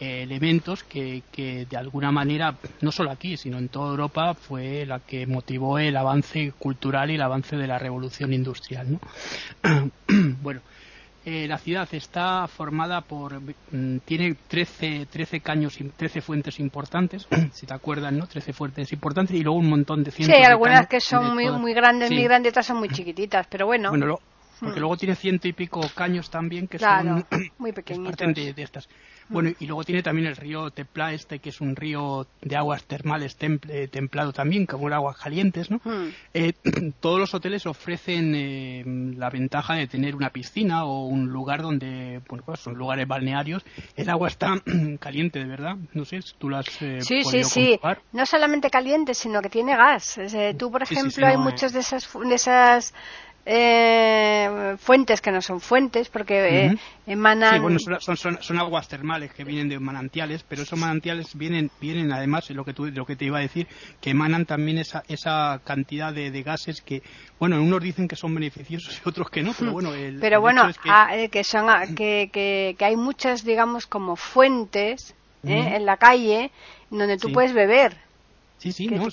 elementos 0.00 0.82
que, 0.82 1.22
que, 1.30 1.66
de 1.66 1.76
alguna 1.76 2.10
manera, 2.10 2.56
no 2.80 2.90
solo 2.90 3.12
aquí, 3.12 3.36
sino 3.36 3.58
en 3.58 3.68
toda 3.68 3.90
Europa, 3.90 4.34
fue 4.34 4.84
la 4.84 4.98
que 4.98 5.26
motivó 5.26 5.78
el 5.78 5.96
avance 5.96 6.52
cultural 6.58 7.10
y 7.10 7.14
el 7.14 7.22
avance 7.22 7.56
de 7.56 7.68
la 7.68 7.78
revolución 7.78 8.32
industrial, 8.32 8.92
¿no? 8.92 9.00
bueno, 10.42 10.60
eh, 11.24 11.46
la 11.46 11.58
ciudad 11.58 11.88
está 11.92 12.46
formada 12.48 13.02
por 13.02 13.40
mm, 13.40 13.98
tiene 14.04 14.36
13, 14.48 15.06
13 15.10 15.40
caños 15.40 15.78
13 15.96 16.20
fuentes 16.20 16.58
importantes 16.58 17.26
si 17.52 17.66
te 17.66 17.74
acuerdas 17.74 18.12
no 18.12 18.26
13 18.26 18.52
fuentes 18.52 18.92
importantes 18.92 19.36
y 19.36 19.42
luego 19.42 19.58
un 19.58 19.68
montón 19.68 20.02
de 20.02 20.10
cientos 20.10 20.36
sí 20.36 20.44
algunas 20.44 20.86
que 20.88 21.00
son 21.00 21.34
muy, 21.34 21.50
muy 21.50 21.74
grandes 21.74 22.10
muy 22.10 22.24
grandes 22.24 22.50
otras 22.50 22.66
son 22.66 22.78
muy 22.78 22.88
chiquititas 22.88 23.46
pero 23.48 23.66
bueno. 23.66 23.90
Bueno 23.90 24.18
porque 24.62 24.78
hmm. 24.78 24.82
luego 24.82 24.96
tiene 24.96 25.16
ciento 25.16 25.48
y 25.48 25.52
pico 25.52 25.80
caños 25.94 26.30
también 26.30 26.68
que 26.68 26.78
son 26.78 27.26
muy 27.58 27.72
pequeñitos 27.72 28.34
de, 28.34 28.52
de 28.52 28.62
estas 28.62 28.88
bueno, 29.32 29.50
y 29.58 29.66
luego 29.66 29.82
tiene 29.84 30.02
también 30.02 30.28
el 30.28 30.36
río 30.36 30.70
Tepla, 30.70 31.12
este 31.12 31.38
que 31.38 31.48
es 31.48 31.60
un 31.60 31.74
río 31.74 32.26
de 32.42 32.56
aguas 32.56 32.84
termales 32.84 33.36
eh, 33.40 33.88
templado 33.90 34.32
también, 34.32 34.66
como 34.66 34.88
el 34.88 34.92
aguas 34.92 35.16
calientes, 35.16 35.70
¿no? 35.70 35.80
Hmm. 35.82 36.08
Eh, 36.34 36.52
todos 37.00 37.18
los 37.18 37.34
hoteles 37.34 37.66
ofrecen 37.66 38.34
eh, 38.34 38.84
la 39.16 39.30
ventaja 39.30 39.74
de 39.74 39.86
tener 39.86 40.14
una 40.14 40.30
piscina 40.30 40.84
o 40.84 41.06
un 41.06 41.30
lugar 41.30 41.62
donde, 41.62 42.20
bueno, 42.28 42.44
pues 42.44 42.60
son 42.60 42.74
lugares 42.74 43.08
balnearios. 43.08 43.64
El 43.96 44.10
agua 44.10 44.28
está 44.28 44.60
caliente, 45.00 45.38
de 45.38 45.46
verdad. 45.46 45.76
No 45.94 46.04
sé 46.04 46.20
si 46.20 46.34
tú 46.36 46.50
las 46.50 46.68
has 46.68 47.06
Sí, 47.06 47.22
sí, 47.24 47.44
sí. 47.44 47.80
No 48.12 48.26
solamente 48.26 48.70
caliente, 48.70 49.14
sino 49.14 49.40
que 49.40 49.48
tiene 49.48 49.76
gas. 49.76 50.20
tú, 50.58 50.70
por 50.70 50.82
ejemplo, 50.82 51.26
hay 51.26 51.36
muchos 51.36 51.72
de 51.72 51.80
esas, 51.80 52.08
de 52.12 52.34
esas 52.34 52.94
eh, 53.44 54.76
fuentes 54.78 55.20
que 55.20 55.32
no 55.32 55.42
son 55.42 55.60
fuentes 55.60 56.08
porque 56.08 56.66
eh, 56.66 56.78
emanan 57.06 57.54
sí, 57.54 57.58
bueno, 57.58 57.78
son, 57.78 58.16
son, 58.16 58.38
son, 58.40 58.58
aguas 58.58 58.86
termales 58.86 59.32
que 59.32 59.42
vienen 59.42 59.68
de 59.68 59.80
manantiales 59.80 60.44
pero 60.48 60.62
esos 60.62 60.78
manantiales 60.78 61.36
vienen 61.36 61.70
vienen 61.80 62.12
además 62.12 62.48
lo 62.50 62.64
que 62.64 62.72
tú, 62.72 62.86
lo 62.86 63.04
que 63.04 63.16
te 63.16 63.24
iba 63.24 63.38
a 63.38 63.40
decir 63.40 63.66
que 64.00 64.10
emanan 64.10 64.46
también 64.46 64.78
esa, 64.78 65.02
esa 65.08 65.60
cantidad 65.64 66.12
de, 66.12 66.30
gases 66.42 66.82
que 66.82 67.02
bueno 67.40 67.60
unos 67.60 67.82
dicen 67.82 68.06
que 68.06 68.14
son 68.14 68.34
beneficiosos 68.34 69.00
y 69.04 69.08
otros 69.08 69.28
que 69.28 69.42
no 69.42 69.52
pero 69.58 69.72
bueno 69.72 69.92
el, 69.92 70.20
pero 70.20 70.40
bueno 70.40 70.68
que... 70.68 70.90
Ah, 70.90 71.16
eh, 71.16 71.28
que... 71.28 71.42
son 71.42 71.68
ah, 71.68 71.86
que, 71.86 72.30
que, 72.32 72.76
que, 72.78 72.84
hay 72.84 72.96
muchas 72.96 73.44
digamos 73.44 73.86
como 73.86 74.14
fuentes 74.14 75.14
¿eh? 75.44 75.72
en 75.74 75.84
la 75.84 75.96
calle 75.96 76.52
donde 76.90 77.16
tú 77.16 77.32
puedes 77.32 77.52
beber 77.52 77.96
Sí, 78.62 78.70
sí, 78.70 78.86
no, 78.86 79.08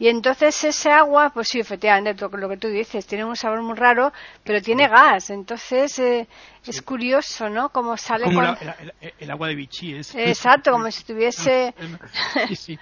y, 0.00 0.08
entonces 0.08 0.64
ese 0.64 0.90
agua, 0.90 1.30
pues 1.32 1.46
sí, 1.46 1.60
efectivamente, 1.60 2.16
lo, 2.20 2.48
que 2.48 2.56
tú 2.56 2.66
dices, 2.66 3.06
tiene 3.06 3.24
un 3.24 3.36
sabor 3.36 3.62
muy 3.62 3.76
raro, 3.76 4.12
pero 4.42 4.60
tiene 4.60 4.88
gas. 4.88 5.30
Entonces 5.30 5.96
eh, 6.00 6.26
es 6.66 6.82
curioso, 6.82 7.48
¿no? 7.48 7.68
Cómo 7.68 7.96
sale 7.96 8.24
como 8.24 8.42
el 8.42 9.30
agua 9.30 9.46
de 9.46 9.54
Vichy 9.54 9.94
es. 9.94 10.16
Exacto, 10.16 10.72
como 10.72 10.90
si 10.90 10.98
estuviese. 10.98 11.72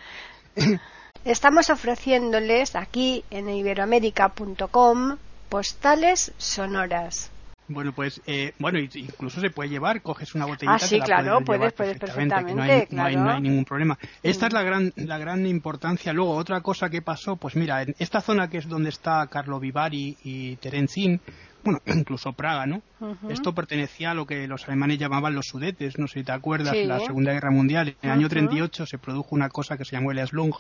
Estamos 1.27 1.69
ofreciéndoles 1.69 2.75
aquí 2.75 3.23
en 3.31 3.51
iberoamérica.com 3.51 5.19
postales 5.51 6.33
sonoras. 6.39 7.31
Bueno, 7.69 7.93
pues, 7.93 8.23
eh, 8.27 8.53
bueno, 8.59 8.79
incluso 8.79 9.41
se 9.41 9.51
puede 9.51 9.69
llevar, 9.71 10.01
coges 10.01 10.35
una 10.35 10.47
botellita. 10.47 10.75
Ah, 10.75 10.79
sí, 10.79 11.01
claro, 11.01 11.41
puedes, 11.45 11.73
puedes 11.73 11.99
perfectamente, 11.99 12.55
no, 12.91 13.03
hay, 13.03 13.17
no, 13.17 13.31
hay, 13.31 13.41
ningún 13.41 13.65
problema. 13.65 13.99
Esta 14.23 14.47
es 14.47 14.53
la 14.53 14.63
gran, 14.63 14.93
la 14.97 15.19
gran 15.19 15.45
importancia. 15.47 16.13
Luego, 16.13 16.37
otra 16.37 16.61
cosa 16.61 16.89
que 16.91 17.03
pasó, 17.03 17.37
pues 17.37 17.57
mira, 17.57 17.83
en 17.83 17.95
esta 17.99 18.21
zona 18.21 18.49
que 18.49 18.59
es 18.59 18.69
donde 18.69 18.91
está 18.91 19.27
Carlo 19.27 19.59
Vivari 19.59 20.17
y 20.23 20.57
Terenzin, 20.57 21.21
bueno, 21.67 21.83
incluso 21.87 22.33
Praga, 22.33 22.67
¿no? 22.67 22.83
Esto 23.29 23.55
pertenecía 23.55 24.13
a 24.13 24.15
lo 24.15 24.27
que 24.27 24.47
los 24.47 24.65
alemanes 24.67 24.99
llamaban 24.99 25.35
los 25.35 25.47
sudetes, 25.47 25.99
no 25.99 26.07
sé 26.07 26.21
si 26.21 26.25
te 26.25 26.33
acuerdas, 26.33 26.75
en 26.75 26.89
la 26.89 27.01
Segunda 27.01 27.33
Guerra 27.33 27.51
Mundial. 27.51 27.97
En 28.03 28.11
el 28.11 28.17
año 28.17 28.29
38 28.29 28.87
se 28.87 28.99
produjo 28.99 29.35
una 29.35 29.49
cosa 29.49 29.77
que 29.77 29.85
se 29.85 29.97
llamó 29.97 30.13
el 30.13 30.19
Eslung, 30.19 30.55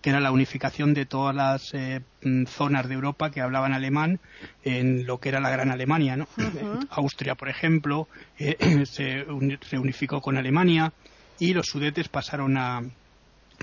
que 0.00 0.10
era 0.10 0.20
la 0.20 0.32
unificación 0.32 0.94
de 0.94 1.06
todas 1.06 1.34
las 1.34 1.74
eh, 1.74 2.00
mm, 2.22 2.46
zonas 2.46 2.88
de 2.88 2.94
Europa 2.94 3.30
que 3.30 3.40
hablaban 3.40 3.72
alemán 3.72 4.18
en 4.64 5.06
lo 5.06 5.18
que 5.18 5.28
era 5.28 5.40
la 5.40 5.50
Gran 5.50 5.70
Alemania. 5.70 6.16
¿no? 6.16 6.26
Austria, 6.90 7.34
por 7.34 7.48
ejemplo, 7.48 8.08
eh, 8.38 8.84
se, 8.86 9.24
unificó 9.78 10.20
con 10.20 10.36
Alemania 10.36 10.92
y 11.38 11.52
los 11.52 11.66
sudetes 11.66 12.08
pasaron 12.08 12.56
a, 12.56 12.82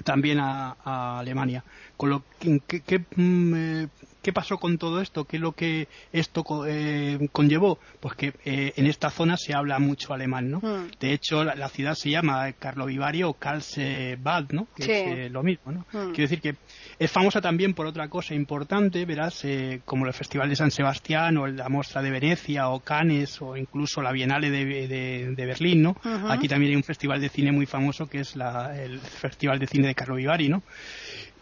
también 0.04 0.40
a, 0.40 1.20
Alemania. 1.20 1.64
Con 1.98 2.10
lo 2.10 2.24
que, 2.40 3.00
mm, 3.16 3.54
eh, 3.56 3.88
¿qué 4.24 4.34
pasó 4.34 4.58
con 4.58 4.78
todo 4.78 5.02
esto? 5.02 5.26
¿Qué 5.26 5.36
es 5.36 5.42
lo 5.42 5.52
que 5.52 5.88
esto 6.12 6.44
eh, 6.66 7.30
conllevó? 7.32 7.78
Pues 8.00 8.16
que 8.16 8.34
eh, 8.46 8.74
en 8.78 8.88
esta 8.88 9.12
zona 9.12 9.38
se 9.38 9.54
habla 9.54 9.78
mucho 9.78 10.14
alemán, 10.14 10.50
¿no? 10.50 10.60
Hmm. 10.60 10.90
De 11.00 11.14
hecho, 11.14 11.44
la, 11.44 11.70
ciudad 11.70 11.94
se 11.94 12.10
llama 12.10 12.52
Carlo 12.54 12.86
Vivario 12.86 13.30
o 13.30 13.34
Karlsbad, 13.34 14.46
¿no? 14.52 14.68
Que 14.76 14.84
es 14.84 14.90
eh, 14.90 15.30
lo 15.30 15.44
mismo, 15.44 15.72
¿no? 15.72 15.86
Hmm. 15.92 16.14
Quiero 16.14 16.30
decir 16.30 16.42
que 16.42 16.56
es 16.98 17.12
famosa 17.12 17.42
también 17.42 17.74
por 17.74 17.86
otra 17.86 18.08
cosa 18.08 18.34
importante, 18.34 19.06
verás, 19.06 19.46
como 19.86 20.08
el 20.08 20.14
Festival 20.14 20.50
de 20.50 20.56
San 20.56 20.72
Sebastián 20.72 21.38
o 21.38 21.46
la 21.48 21.68
Mostra 21.68 22.02
de 22.02 22.10
Venecia 22.10 22.70
o 22.70 22.80
Cannes 22.80 23.42
o 23.42 23.58
incluso 23.58 24.02
la 24.02 24.14
Bienale 24.14 24.50
de, 24.50 25.34
Berlín, 25.36 25.84
¿no? 25.84 25.98
Aquí 26.30 26.48
también 26.48 26.72
hay 26.72 26.76
un 26.78 26.84
festival 26.84 27.20
de 27.20 27.28
cine 27.28 27.52
muy 27.52 27.66
famoso 27.66 28.08
que 28.08 28.22
es 28.22 28.36
el 28.36 29.00
Festival 29.00 29.60
de 29.60 29.68
Cine 29.68 29.88
de 29.88 29.96
Carlo 29.96 30.16
Vivari, 30.16 30.48
¿no? 30.48 30.64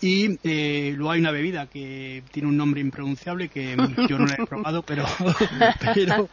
Y 0.02 0.40
eh, 0.44 0.94
luego 0.96 1.12
hay 1.12 1.20
una 1.20 1.32
bebida 1.32 1.68
que 1.68 2.24
tiene 2.32 2.50
un 2.50 2.58
nombre 2.58 2.82
impronunciable 2.82 3.50
que 3.50 3.78
yo 4.10 4.18
no 4.18 4.26
la 4.26 4.34
he 4.34 4.46
probado, 4.48 4.82
pero, 4.82 5.06
pero, 5.96 6.28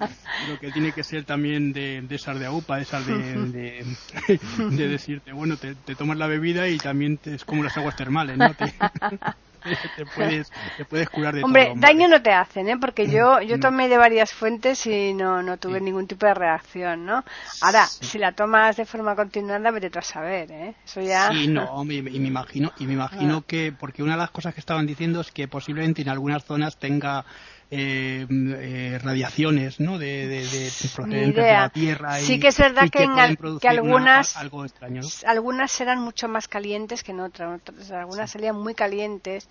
que 0.58 0.72
tiene 0.72 0.92
que 0.92 1.04
ser 1.04 1.24
también 1.24 1.74
de, 1.74 2.00
de 2.00 2.14
esas 2.14 2.38
de 2.40 2.46
AUPA, 2.46 2.76
de 2.76 2.82
esas 2.82 3.06
de, 3.06 3.84
de, 4.70 4.88
decirte, 4.88 5.32
bueno, 5.32 5.58
te, 5.58 5.74
tomas 5.94 6.16
la 6.16 6.26
bebida 6.26 6.68
y 6.68 6.78
también 6.78 7.20
es 7.24 7.44
como 7.44 7.62
las 7.62 7.76
aguas 7.76 7.94
termales, 7.94 8.38
¿no? 8.38 8.54
te 8.54 8.72
puedes, 10.16 10.50
te 10.76 10.84
puedes 10.84 11.08
curar 11.08 11.34
de 11.34 11.42
Hombre, 11.42 11.72
daño 11.76 12.08
no 12.08 12.22
te 12.22 12.32
hacen, 12.32 12.68
¿eh? 12.68 12.76
Porque 12.80 13.08
yo, 13.08 13.40
yo 13.40 13.58
tomé 13.58 13.88
de 13.88 13.96
varias 13.96 14.32
fuentes 14.32 14.86
y 14.86 15.12
no, 15.14 15.42
no 15.42 15.56
tuve 15.56 15.80
ningún 15.80 16.06
tipo 16.06 16.26
de 16.26 16.34
reacción, 16.34 17.04
¿no? 17.04 17.24
Ahora, 17.60 17.86
si 17.86 18.18
la 18.18 18.32
tomas 18.32 18.76
de 18.76 18.84
forma 18.84 19.14
continuada, 19.14 19.70
vete 19.70 19.96
a 19.98 20.02
saber, 20.02 20.50
¿eh? 20.50 20.74
Eso 20.84 21.00
ya... 21.00 21.30
Sí, 21.30 21.48
no, 21.48 21.82
y 21.84 22.02
me, 22.02 22.10
imagino, 22.10 22.72
y 22.78 22.86
me 22.86 22.94
imagino 22.94 23.38
ah. 23.38 23.44
que, 23.46 23.72
porque 23.72 24.02
una 24.02 24.12
de 24.12 24.18
las 24.18 24.30
cosas 24.30 24.54
que 24.54 24.60
estaban 24.60 24.86
diciendo 24.86 25.20
es 25.20 25.30
que 25.30 25.48
posiblemente 25.48 26.02
en 26.02 26.08
algunas 26.08 26.44
zonas 26.44 26.76
tenga 26.78 27.24
eh, 27.70 28.26
eh, 28.30 28.98
radiaciones 29.02 29.78
¿no? 29.78 29.98
de, 29.98 30.26
de, 30.26 30.42
de 30.46 30.70
procedentes 30.94 31.44
de 31.44 31.52
la 31.52 31.68
Tierra. 31.68 32.14
sí 32.20 32.40
que 32.40 32.48
es 32.48 32.58
verdad 32.58 32.88
que, 32.90 33.04
algunas, 33.68 34.36
algunas 35.26 35.70
serán 35.70 36.00
mucho 36.00 36.28
más 36.28 36.48
calientes 36.48 37.04
que 37.04 37.12
en 37.12 37.20
otras. 37.20 37.60
algunas 37.90 38.30
salían 38.30 38.56
muy 38.56 38.74
calientes 38.74 39.48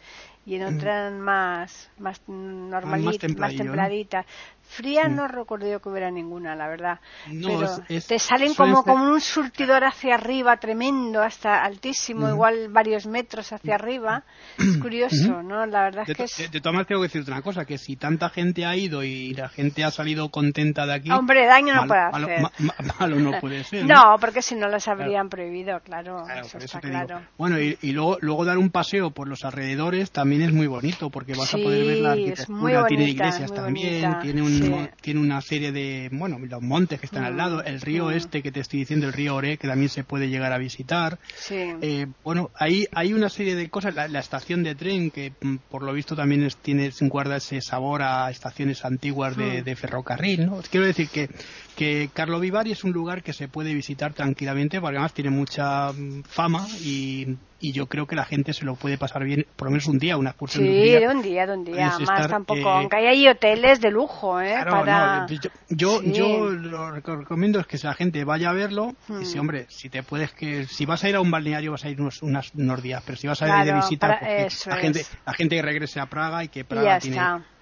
y 0.48 0.56
en 0.56 0.64
mm. 0.64 0.78
otras 0.78 1.14
más, 1.14 1.90
más 2.00 2.22
normalitas, 2.28 3.36
más, 3.38 3.56
templaditas. 3.56 4.26
Fría 4.68 5.08
mm. 5.08 5.16
no 5.16 5.28
recuerdo 5.28 5.80
que 5.80 5.90
hubiera 5.90 6.12
ninguna, 6.12 6.56
la 6.56 6.68
verdad. 6.68 7.00
pero 7.26 7.80
te 7.88 8.20
salen 8.20 8.54
como, 8.54 8.84
como 8.84 9.12
un 9.12 9.22
surtidor 9.22 9.84
hacia 9.84 10.16
arriba 10.16 10.58
tremendo, 10.58 11.22
hasta 11.22 11.64
altísimo, 11.64 12.30
igual 12.30 12.68
varios 12.70 13.08
metros 13.08 13.52
hacia 13.54 13.76
arriba. 13.76 14.24
Es 14.58 14.78
curioso, 14.78 15.42
¿no? 15.44 15.66
La 15.66 15.84
verdad 15.84 16.04
es 16.08 16.18
que 16.18 16.24
es... 16.24 16.52
De, 16.52 16.60
todas 16.60 16.74
maneras 16.74 16.88
tengo 16.88 17.02
que 17.02 17.08
decirte 17.08 17.32
una 17.32 17.42
cosa, 17.42 17.66
que 17.66 17.78
si 17.78 17.96
tanta 17.96 18.30
gente 18.30 18.66
ha 18.66 18.76
ido 18.76 19.04
y 19.04 19.34
la 19.34 19.50
gente 19.50 19.84
ha 19.84 19.92
salido 19.92 20.30
contenta 20.30 20.86
de 20.86 20.94
aquí... 20.94 21.12
Hombre, 21.12 21.46
daño 21.46 21.74
no 21.74 21.88
puede 21.88 22.02
hacer. 22.02 22.42
Malo, 23.00 23.20
no 23.20 23.40
puede 23.40 23.64
ser. 23.64 23.86
¿no? 23.86 24.18
porque 24.20 24.42
si 24.42 24.56
no 24.56 24.68
las 24.68 24.88
habrían 24.88 25.30
prohibido, 25.30 25.80
claro, 25.82 26.24
eso 26.28 26.58
está 26.58 26.82
claro. 26.82 27.22
Bueno, 27.38 27.60
y, 27.60 27.92
luego, 27.92 28.18
luego 28.22 28.46
dar 28.46 28.58
un 28.58 28.70
paseo 28.70 29.12
por 29.12 29.28
los 29.28 29.46
alrededores 29.46 30.12
también 30.12 30.42
es 30.42 30.52
muy 30.52 30.68
bonito, 30.68 31.10
porque 31.10 31.34
vas 31.34 31.54
a 31.54 31.58
poder 31.58 31.86
ver 31.86 31.98
la 32.00 32.12
arquitectura, 32.12 32.86
tiene 32.88 33.10
iglesias 33.10 33.54
también, 33.54 34.20
tiene 34.22 34.42
un 34.42 34.57
tiene 35.02 35.20
una 35.20 35.42
serie 35.42 35.72
de, 35.72 36.10
bueno, 36.12 36.40
los 36.40 36.62
montes 36.62 37.00
que 37.00 37.06
están 37.06 37.24
al 37.24 37.38
lado, 37.38 37.64
el 37.64 37.82
río 37.82 38.12
este 38.12 38.42
que 38.42 38.52
te 38.52 38.60
estoy 38.60 38.80
diciendo, 38.80 39.08
el 39.08 39.14
río 39.14 39.36
Ore, 39.36 39.58
que 39.58 39.68
también 39.68 39.90
se 39.90 40.04
puede 40.04 40.30
llegar 40.30 40.54
a 40.54 40.58
visitar. 40.58 41.20
Eh, 41.50 42.08
bueno, 42.24 42.52
ahí 42.56 42.88
hay 42.94 43.14
una 43.14 43.30
serie 43.30 43.56
de 43.56 43.70
cosas, 43.70 43.96
la, 43.96 44.20
estación 44.20 44.64
de 44.64 44.76
tren, 44.76 45.12
que 45.12 45.34
mm, 45.42 45.56
por 45.70 45.84
lo 45.84 45.94
visto 45.94 46.16
también 46.16 46.44
es, 46.44 46.58
tiene, 46.58 46.92
guarda 47.02 47.38
ese 47.38 47.62
sabor 47.62 48.02
a 48.02 48.30
estaciones 48.30 48.84
antiguas 48.86 49.36
de, 49.38 49.64
de 49.64 49.76
ferrocarril, 49.76 50.46
¿no? 50.46 50.62
Quiero 50.70 50.86
decir 50.86 51.10
que 51.10 51.30
que 51.78 52.10
Carlo 52.12 52.40
Vivari 52.40 52.72
es 52.72 52.84
un 52.84 52.92
lugar 52.92 53.22
que 53.22 53.34
se 53.34 53.48
puede 53.48 53.72
visitar 53.76 54.12
tranquilamente 54.12 54.82
porque 54.82 54.98
además 54.98 55.14
tiene 55.14 55.30
mucha 55.30 55.94
mm, 55.94 56.24
fama 56.24 56.66
y, 56.82 57.38
yo 57.60 57.88
creo 57.88 58.06
que 58.06 58.16
la 58.16 58.26
gente 58.26 58.54
se 58.54 58.66
lo 58.66 58.76
puede 58.76 58.98
pasar 59.00 59.24
bien 59.24 59.46
por 59.56 59.68
lo 59.68 59.72
menos 59.72 59.88
un 59.88 59.98
día, 59.98 60.16
una 60.18 60.30
excursión 60.30 60.64
sí, 60.64 60.70
de 60.70 60.78
un 60.78 60.84
día. 60.84 61.00
de 61.00 61.08
un 61.08 61.22
día, 61.22 61.46
de 61.46 61.54
un 61.54 61.64
día, 61.64 62.00
más 62.06 62.28
tampoco, 62.28 62.60
eh, 62.60 62.64
aunque 62.68 62.98
hay 62.98 63.28
hoteles 63.28 63.82
de 63.82 63.90
lujo, 63.92 64.40
¿eh? 64.40 64.56
yo, 65.70 66.02
yo, 66.04 66.50
lo 66.50 66.92
recomiendo 66.92 67.60
es 67.60 67.66
que 67.66 67.78
la 67.82 67.96
gente 67.96 68.24
vaya 68.26 68.52
a 68.52 68.54
verlo, 68.54 68.96
y 69.20 69.26
si, 69.26 69.38
hmm. 69.38 69.42
hombre, 69.42 69.66
si 69.70 69.90
te 69.90 70.04
puedes 70.04 70.34
que, 70.34 70.66
si 70.66 70.86
vas 70.86 71.04
a 71.04 71.10
ir 71.10 71.16
a 71.16 71.22
un 71.22 71.32
balneario 71.32 71.72
vas 71.72 71.84
a 71.86 71.90
ir 71.90 72.00
unos, 72.00 72.22
unos 72.22 72.84
días, 72.84 73.02
pero 73.06 73.18
si 73.18 73.28
vas 73.28 73.42
a 73.42 73.60
ir 73.60 73.66
de 73.66 73.74
visita, 73.74 74.20
pues 74.20 74.68
la, 74.68 74.76
gente, 74.78 75.06
la 75.26 75.34
gente 75.34 75.56
que 75.56 75.62
regrese 75.62 76.00
a 76.00 76.06
Praga 76.06 76.44
y 76.44 76.50
que 76.50 76.64
Praga 76.64 77.00
tiene, 77.00 77.20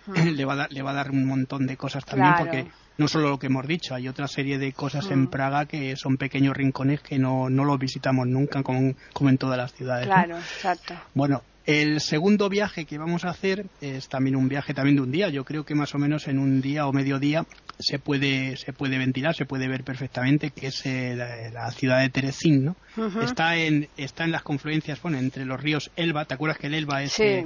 le, 0.36 0.46
va 0.46 0.54
a 0.54 0.56
dar, 0.56 0.72
le 0.72 0.82
va 0.82 0.92
a 0.92 0.96
dar 0.96 1.12
un 1.12 1.26
montón 1.26 1.68
de 1.68 1.78
cosas 1.78 2.06
también 2.06 2.34
porque 2.38 2.68
no 2.98 3.08
solo 3.08 3.30
lo 3.30 3.40
que 3.40 3.48
hemos 3.48 3.68
dicho, 3.68 3.94
hay 3.94 4.08
otra 4.08 4.28
serie 4.28 4.58
de 4.58 4.72
cosas 4.74 5.10
en 5.12 5.24
mm. 5.24 5.28
Praga 5.28 5.66
que 5.66 5.96
son 5.96 6.18
pequeños 6.18 6.56
rincones 6.56 7.02
que 7.02 7.20
no, 7.20 7.50
no 7.50 7.66
los 7.66 7.80
visitamos 7.80 8.28
nunca 8.28 8.64
como, 8.64 8.94
como 9.14 9.30
en 9.30 9.38
todas 9.38 9.58
las 9.58 9.74
ciudades. 9.74 10.06
Claro, 10.06 10.38
exacto. 10.38 10.94
Bueno, 11.14 11.42
el 11.66 12.00
segundo 12.00 12.48
viaje 12.48 12.86
que 12.86 12.98
vamos 12.98 13.26
a 13.26 13.30
hacer 13.30 13.66
es 13.82 14.08
también 14.08 14.36
un 14.36 14.48
viaje 14.48 14.74
también 14.74 14.98
de 14.98 15.02
un 15.02 15.12
día. 15.12 15.30
Yo 15.30 15.44
creo 15.44 15.66
que 15.66 15.74
más 15.74 15.96
o 15.96 15.98
menos 15.98 16.28
en 16.28 16.38
un 16.38 16.62
día 16.62 16.86
o 16.86 16.94
medio 16.94 17.18
día 17.18 17.46
se 17.80 17.98
puede 17.98 18.56
se 18.56 18.72
puede 18.72 18.98
ventilar, 19.00 19.36
se 19.36 19.46
puede 19.46 19.68
ver 19.68 19.84
perfectamente 19.84 20.52
que 20.52 20.68
es 20.68 20.86
eh, 20.86 21.16
la, 21.16 21.72
ciudad 21.72 22.02
de 22.02 22.10
Terezín, 22.10 22.66
¿no? 22.66 22.76
Está 23.22 23.58
en 23.58 23.90
está 23.98 24.26
en 24.26 24.32
las 24.32 24.44
confluencias, 24.44 25.02
bueno, 25.02 25.18
entre 25.18 25.44
los 25.44 25.60
ríos 25.60 25.92
Elba. 25.96 26.26
¿Te 26.26 26.36
acuerdas 26.36 26.60
que 26.60 26.68
el 26.68 26.76
Elba 26.76 27.02
es 27.02 27.20
eh, 27.20 27.46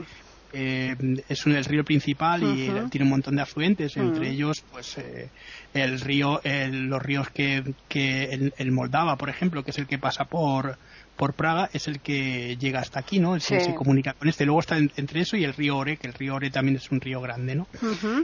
eh, 0.53 0.96
es 1.27 1.46
un, 1.46 1.56
el 1.56 1.65
río 1.65 1.84
principal 1.84 2.44
y 2.44 2.70
tiene 2.89 3.03
un 3.03 3.10
montón 3.10 3.36
de 3.36 3.41
afluentes, 3.41 3.96
entre 3.98 4.29
ellos 4.29 4.63
pues 4.72 4.98
eh, 4.98 5.29
el 5.74 6.00
río, 6.00 6.41
los 6.44 7.01
ríos 7.01 7.29
que, 7.29 7.63
que 7.88 8.51
el, 8.58 8.72
Moldava, 8.72 9.15
por 9.15 9.29
ejemplo, 9.29 9.63
que 9.63 9.72
es 9.72 9.77
el 9.77 9.88
que 9.88 9.98
pasa 9.98 10.25
por 10.25 10.77
por 11.15 11.34
Praga, 11.34 11.70
es 11.74 11.89
el 11.89 12.00
que 12.00 12.56
llega 12.56 12.79
hasta 12.79 13.01
aquí, 13.01 13.20
¿no? 13.20 13.38
Se, 13.41 13.75
comunica 13.75 14.13
con 14.13 14.29
este. 14.29 14.46
Luego 14.46 14.62
está 14.62 14.77
entre 14.77 15.20
eso 15.20 15.36
y 15.36 15.44
el 15.44 15.53
río 15.53 15.75
Ore, 15.75 15.98
que 15.98 16.08
el 16.08 16.13
río 16.13 16.36
Ore 16.36 16.50
también 16.50 16.77
es 16.77 16.89
un 16.91 17.01
río 17.01 17.20
grande, 17.20 17.56
¿no? 17.56 17.68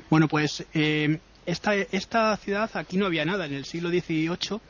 Bueno, 0.10 0.30
pues 0.30 0.66
eh, 0.74 1.20
esta, 1.46 1.76
esta 1.76 2.38
ciudad 2.38 2.70
aquí 2.76 2.96
no 2.96 3.06
había 3.06 3.26
nada. 3.26 3.48
En 3.48 3.54
el 3.54 3.66
siglo 3.66 3.90
XVIII 3.90 4.62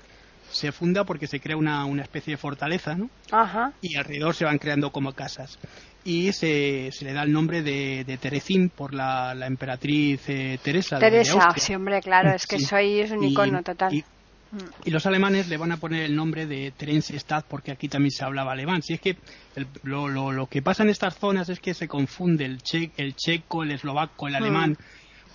se 0.51 0.71
funda 0.71 1.03
porque 1.03 1.27
se 1.27 1.39
crea 1.39 1.55
una, 1.55 1.85
una 1.85 2.01
especie 2.01 2.33
de 2.33 2.37
fortaleza, 2.37 2.95
¿no? 2.95 3.11
Ajá. 3.31 3.73
Y 3.79 3.95
alrededor 3.95 4.33
se 4.33 4.45
van 4.45 4.57
creando 4.57 4.91
como 4.91 5.13
casas 5.13 5.59
y 6.05 6.31
se, 6.33 6.91
se, 6.91 7.03
le 7.03 7.13
da 7.13 7.23
el 7.23 7.31
nombre 7.31 7.63
de, 7.63 8.03
de 8.05 8.17
Teresín 8.17 8.69
por 8.69 8.93
la, 8.93 9.33
la 9.33 9.47
emperatriz 9.47 10.21
eh, 10.29 10.59
Teresa. 10.61 10.99
Teresa, 10.99 11.49
sí, 11.57 11.73
hombre, 11.73 11.99
claro, 12.01 12.31
es 12.31 12.45
que 12.45 12.59
soy 12.59 13.01
un 13.11 13.23
icono 13.23 13.63
total. 13.63 13.91
Y, 13.93 14.05
los 14.89 15.05
alemanes 15.05 15.49
le 15.49 15.57
van 15.57 15.73
a 15.73 15.77
poner 15.77 16.03
el 16.03 16.15
nombre 16.15 16.45
de 16.45 16.71
Theresienstadt 16.71 17.45
porque 17.45 17.71
aquí 17.71 17.89
también 17.89 18.11
se 18.11 18.23
hablaba 18.23 18.53
alemán. 18.53 18.81
Si 18.83 18.93
es 18.93 19.01
que 19.01 19.17
lo, 19.83 20.07
lo, 20.07 20.31
lo, 20.31 20.45
que 20.45 20.61
pasa 20.61 20.83
en 20.83 20.89
estas 20.89 21.17
zonas 21.17 21.49
es 21.49 21.59
que 21.59 21.73
se 21.73 21.89
confunde 21.89 22.45
el, 22.45 22.61
che, 22.61 22.91
el 22.95 23.15
checo, 23.15 23.63
el 23.63 23.71
eslovaco, 23.71 24.29
el 24.29 24.35
alemán 24.35 24.77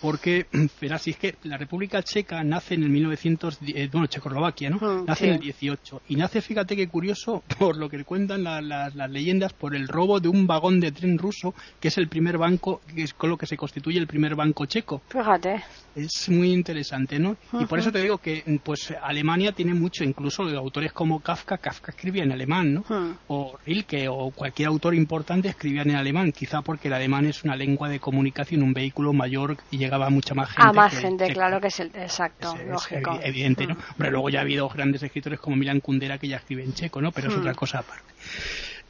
porque, 0.01 0.47
verás, 0.81 1.03
si 1.03 1.11
es 1.11 1.17
que 1.17 1.37
la 1.45 1.57
República 1.57 2.03
Checa 2.03 2.43
nace 2.43 2.75
en 2.75 2.85
el 2.85 2.91
1900, 2.91 3.59
eh, 3.67 3.89
bueno, 3.93 4.07
Checoslovaquia, 4.07 4.71
¿no? 4.71 4.79
Mm, 4.79 5.05
nace 5.07 5.27
en 5.27 5.35
el 5.35 5.41
18. 5.41 6.03
Y 6.09 6.17
nace, 6.17 6.41
fíjate 6.41 6.77
qué 6.77 6.89
curioso, 6.89 7.43
por 7.59 7.77
lo 7.77 7.89
que 7.89 8.03
cuentan 8.05 8.45
las 8.45 9.11
leyendas, 9.11 9.53
por 9.53 9.75
el 9.75 9.89
robo 9.89 10.21
de 10.21 10.29
un 10.29 10.47
vagón 10.47 10.81
de 10.81 10.93
tren 10.93 11.19
ruso, 11.19 11.55
que 11.79 11.89
es 11.89 11.99
el 11.99 12.09
primer 12.09 12.39
banco, 12.39 12.81
que 12.95 13.03
es 13.03 13.15
con 13.15 13.31
lo 13.31 13.37
que 13.37 13.47
se 13.47 13.57
constituye 13.57 13.99
el 13.99 14.07
primer 14.07 14.35
banco 14.35 14.67
checo. 14.67 15.03
Fíjate. 15.09 15.63
Es 15.95 16.29
muy 16.29 16.53
interesante, 16.53 17.19
¿no? 17.19 17.37
Y 17.53 17.67
por 17.67 17.79
eso 17.79 17.91
te 17.91 18.01
digo 18.01 18.19
que, 18.19 18.61
pues, 18.63 18.95
Alemania 19.03 19.53
tiene 19.53 19.75
mucho, 19.75 20.05
incluso 20.05 20.45
autores 20.45 20.93
como 20.93 21.21
Kafka, 21.21 21.59
Kafka 21.59 21.91
escribía 21.91 22.23
en 22.23 22.33
alemán, 22.33 22.75
¿no? 22.75 22.85
Mm. 22.89 23.17
O 23.29 23.59
Rilke, 23.67 24.09
o 24.09 24.31
cualquier 24.31 24.69
autor 24.69 24.95
importante 24.95 25.49
escribía 25.49 25.83
en 25.83 25.97
alemán, 25.97 26.33
quizá 26.33 26.63
porque 26.63 26.89
el 26.89 26.95
alemán 26.95 27.27
es 27.27 27.43
una 27.43 27.57
lengua 27.57 27.89
de 27.89 27.99
comunicación, 27.99 28.63
un 28.63 28.73
vehículo 28.73 29.13
mayor 29.13 29.57
y 29.71 29.79
llegaba 29.91 30.07
a 30.07 30.11
mucha 30.11 30.35
más 30.35 30.49
gente. 30.51 30.63
A 30.63 30.73
más 30.73 30.97
gente, 30.97 31.33
claro 31.33 31.61
que 31.61 31.67
es 31.67 31.81
el 31.81 31.89
exacto, 31.97 32.57
lógico. 32.69 33.19
evidente, 33.23 33.67
¿no? 33.67 33.75
Mm. 33.75 33.79
Hombre, 33.93 34.11
luego 34.13 34.31
ya 34.31 34.39
ha 34.39 34.43
habido 34.43 34.69
grandes 34.69 35.03
escritores 35.03 35.41
como 35.41 35.57
Milan 35.57 35.81
Kundera 35.81 36.17
que 36.19 36.29
ya 36.29 36.37
escriben 36.37 36.67
en 36.67 36.75
checo, 36.75 37.03
¿no? 37.03 37.11
Pero 37.11 37.29
es 37.29 37.37
mm. 37.37 37.41
otra 37.41 37.55
cosa 37.55 37.79
aparte. 37.81 38.13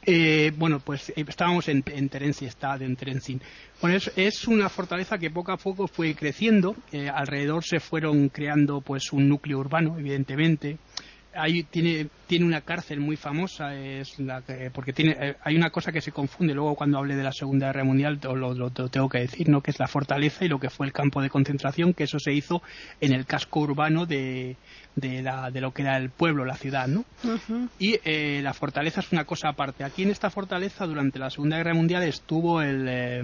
Eh, 0.03 0.51
bueno, 0.55 0.79
pues 0.79 1.09
eh, 1.09 1.25
estábamos 1.27 1.67
en, 1.69 1.83
en 1.87 2.09
está 2.41 2.75
en 2.75 2.95
Terenzin. 2.95 3.41
Bueno, 3.81 3.97
es, 4.15 4.47
una 4.47 4.69
fortaleza 4.69 5.17
que 5.17 5.29
poco 5.29 5.51
a 5.51 5.57
poco 5.57 5.87
fue 5.87 6.13
creciendo. 6.15 6.75
Eh, 6.91 7.09
alrededor 7.09 7.63
se 7.63 7.79
fueron 7.79 8.29
creando 8.29 8.81
pues 8.81 9.11
un 9.11 9.27
núcleo 9.27 9.59
urbano, 9.59 9.97
evidentemente 9.97 10.77
hay, 11.33 11.63
tiene, 11.63 12.07
tiene 12.27 12.45
una 12.45 12.61
cárcel 12.61 12.99
muy 12.99 13.15
famosa, 13.15 13.75
es 13.75 14.19
la 14.19 14.41
porque 14.73 14.93
tiene, 14.93 15.15
eh, 15.19 15.35
hay 15.43 15.55
una 15.55 15.69
cosa 15.69 15.91
que 15.91 16.01
se 16.01 16.11
confunde 16.11 16.53
luego 16.53 16.75
cuando 16.75 16.97
hable 16.97 17.15
de 17.15 17.23
la 17.23 17.31
Segunda 17.31 17.67
Guerra 17.67 17.83
Mundial, 17.83 18.19
lo, 18.21 18.53
lo, 18.53 18.69
tengo 18.69 19.09
que 19.09 19.19
decir, 19.19 19.49
¿no? 19.49 19.61
que 19.61 19.71
es 19.71 19.79
la 19.79 19.87
fortaleza 19.87 20.45
y 20.45 20.47
lo 20.47 20.59
que 20.59 20.69
fue 20.69 20.85
el 20.85 20.93
campo 20.93 21.21
de 21.21 21.29
concentración, 21.29 21.93
que 21.93 22.03
eso 22.03 22.19
se 22.19 22.33
hizo 22.33 22.61
en 22.99 23.13
el 23.13 23.25
casco 23.25 23.61
urbano 23.61 24.05
de, 24.05 24.57
de, 24.95 25.21
la, 25.21 25.51
de 25.51 25.61
lo 25.61 25.73
que 25.73 25.83
era 25.83 25.97
el 25.97 26.09
pueblo, 26.09 26.45
la 26.45 26.55
ciudad. 26.55 26.87
¿no? 26.87 27.05
Y 27.79 27.99
eh, 28.03 28.41
la 28.43 28.53
fortaleza 28.53 29.01
es 29.01 29.11
una 29.11 29.25
cosa 29.25 29.49
aparte. 29.49 29.83
Aquí 29.83 30.03
en 30.03 30.11
esta 30.11 30.29
fortaleza, 30.29 30.85
durante 30.85 31.19
la 31.19 31.29
Segunda 31.29 31.57
Guerra 31.57 31.73
Mundial, 31.73 32.03
estuvo 32.03 32.61
el, 32.61 32.87
eh, 32.87 33.21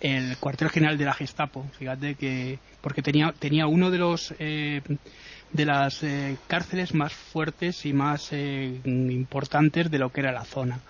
el 0.00 0.36
cuartel 0.38 0.70
general 0.70 0.98
de 0.98 1.04
la 1.04 1.14
Gestapo. 1.14 1.66
Fíjate 1.78 2.14
que 2.14 2.58
porque 2.80 3.02
tenía 3.02 3.32
tenía 3.38 3.66
uno 3.66 3.90
de 3.90 3.98
los 3.98 4.34
eh, 4.38 4.80
de 5.52 5.64
las 5.64 6.02
eh, 6.02 6.36
cárceles 6.46 6.94
más 6.94 7.12
fuertes 7.12 7.84
y 7.84 7.92
más 7.92 8.32
eh, 8.32 8.80
importantes 8.84 9.90
de 9.90 9.98
lo 9.98 10.10
que 10.10 10.20
era 10.20 10.32
la 10.32 10.44
zona. 10.44 10.80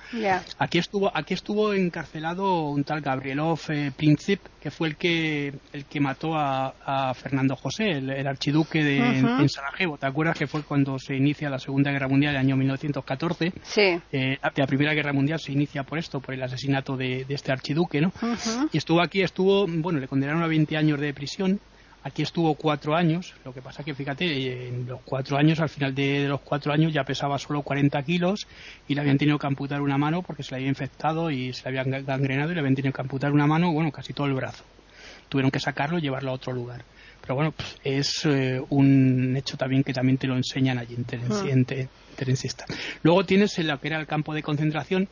Aquí 0.58 0.78
estuvo 0.78 1.10
aquí 1.14 1.34
estuvo 1.34 1.72
encarcelado 1.72 2.68
un 2.68 2.84
tal 2.84 3.00
Gabrielov 3.00 3.60
eh, 3.68 3.90
Princip, 3.96 4.40
que 4.60 4.70
fue 4.70 4.88
el 4.88 4.96
que 4.96 5.54
el 5.72 5.84
que 5.86 6.00
mató 6.00 6.34
a, 6.34 6.74
Fernando 7.14 7.56
José, 7.56 7.90
el, 7.90 8.26
archiduque 8.26 8.82
de, 8.82 8.98
en, 8.98 9.48
Sarajevo. 9.48 9.96
¿Te 9.96 10.06
acuerdas 10.06 10.38
que 10.38 10.46
fue 10.46 10.62
cuando 10.62 10.98
se 10.98 11.14
inicia 11.14 11.48
la 11.48 11.58
Segunda 11.58 11.90
Guerra 11.90 12.08
Mundial, 12.08 12.34
el 12.34 12.40
año 12.40 12.56
1914? 12.56 13.52
Sí. 13.62 14.00
la 14.12 14.66
Primera 14.66 14.92
Guerra 14.92 15.12
Mundial 15.12 15.40
se 15.40 15.52
inicia 15.52 15.82
por 15.84 15.98
esto, 15.98 16.20
por 16.20 16.34
el 16.34 16.42
asesinato 16.42 16.96
de, 16.96 17.24
este 17.28 17.52
archiduque, 17.52 18.00
¿no? 18.00 18.12
Y 18.72 18.78
estuvo 18.78 19.02
aquí, 19.02 19.22
estuvo, 19.22 19.66
bueno, 19.66 19.98
le 19.98 20.08
condenaron 20.08 20.42
a 20.42 20.46
20 20.46 20.76
años 20.76 21.00
de 21.00 21.14
prisión 21.14 21.60
Aquí 22.02 22.22
estuvo 22.22 22.54
cuatro 22.54 22.96
años, 22.96 23.34
lo 23.44 23.52
que 23.52 23.60
pasa 23.60 23.84
que 23.84 23.94
fíjate, 23.94 24.68
en 24.68 24.86
los 24.86 25.00
cuatro 25.04 25.36
años, 25.36 25.60
al 25.60 25.68
final 25.68 25.94
de, 25.94 26.26
los 26.26 26.40
cuatro 26.40 26.72
años 26.72 26.94
ya 26.94 27.04
pesaba 27.04 27.38
solo 27.38 27.60
40 27.60 28.02
kilos 28.04 28.46
y 28.88 28.94
le 28.94 29.02
habían 29.02 29.18
tenido 29.18 29.38
que 29.38 29.46
amputar 29.46 29.82
una 29.82 29.98
mano 29.98 30.22
porque 30.22 30.42
se 30.42 30.52
le 30.52 30.56
había 30.56 30.68
infectado 30.68 31.30
y 31.30 31.52
se 31.52 31.70
le 31.70 31.78
habían 31.78 32.04
gangrenado 32.06 32.52
y 32.52 32.54
le 32.54 32.60
habían 32.60 32.74
tenido 32.74 32.94
que 32.94 33.02
amputar 33.02 33.32
una 33.32 33.46
mano, 33.46 33.72
bueno, 33.72 33.92
casi 33.92 34.14
todo 34.14 34.26
el 34.26 34.34
brazo. 34.34 34.64
Tuvieron 35.28 35.50
que 35.50 35.60
sacarlo 35.60 35.98
y 35.98 36.00
llevarlo 36.00 36.30
a 36.30 36.34
otro 36.34 36.52
lugar. 36.52 36.84
Pero 37.20 37.34
bueno, 37.34 37.52
pues, 37.52 37.76
es 37.84 38.24
eh, 38.24 38.62
un 38.70 39.36
hecho 39.36 39.58
también 39.58 39.84
que 39.84 39.92
también 39.92 40.16
te 40.16 40.26
lo 40.26 40.36
enseñan 40.36 40.78
allí 40.78 40.96
en 40.96 41.66
Terencista. 42.16 42.64
Ah. 42.68 42.74
Luego 43.02 43.24
tienes 43.24 43.58
lo 43.58 43.78
que 43.78 43.88
era 43.88 44.00
el 44.00 44.06
campo 44.06 44.32
de 44.32 44.42
concentración, 44.42 45.06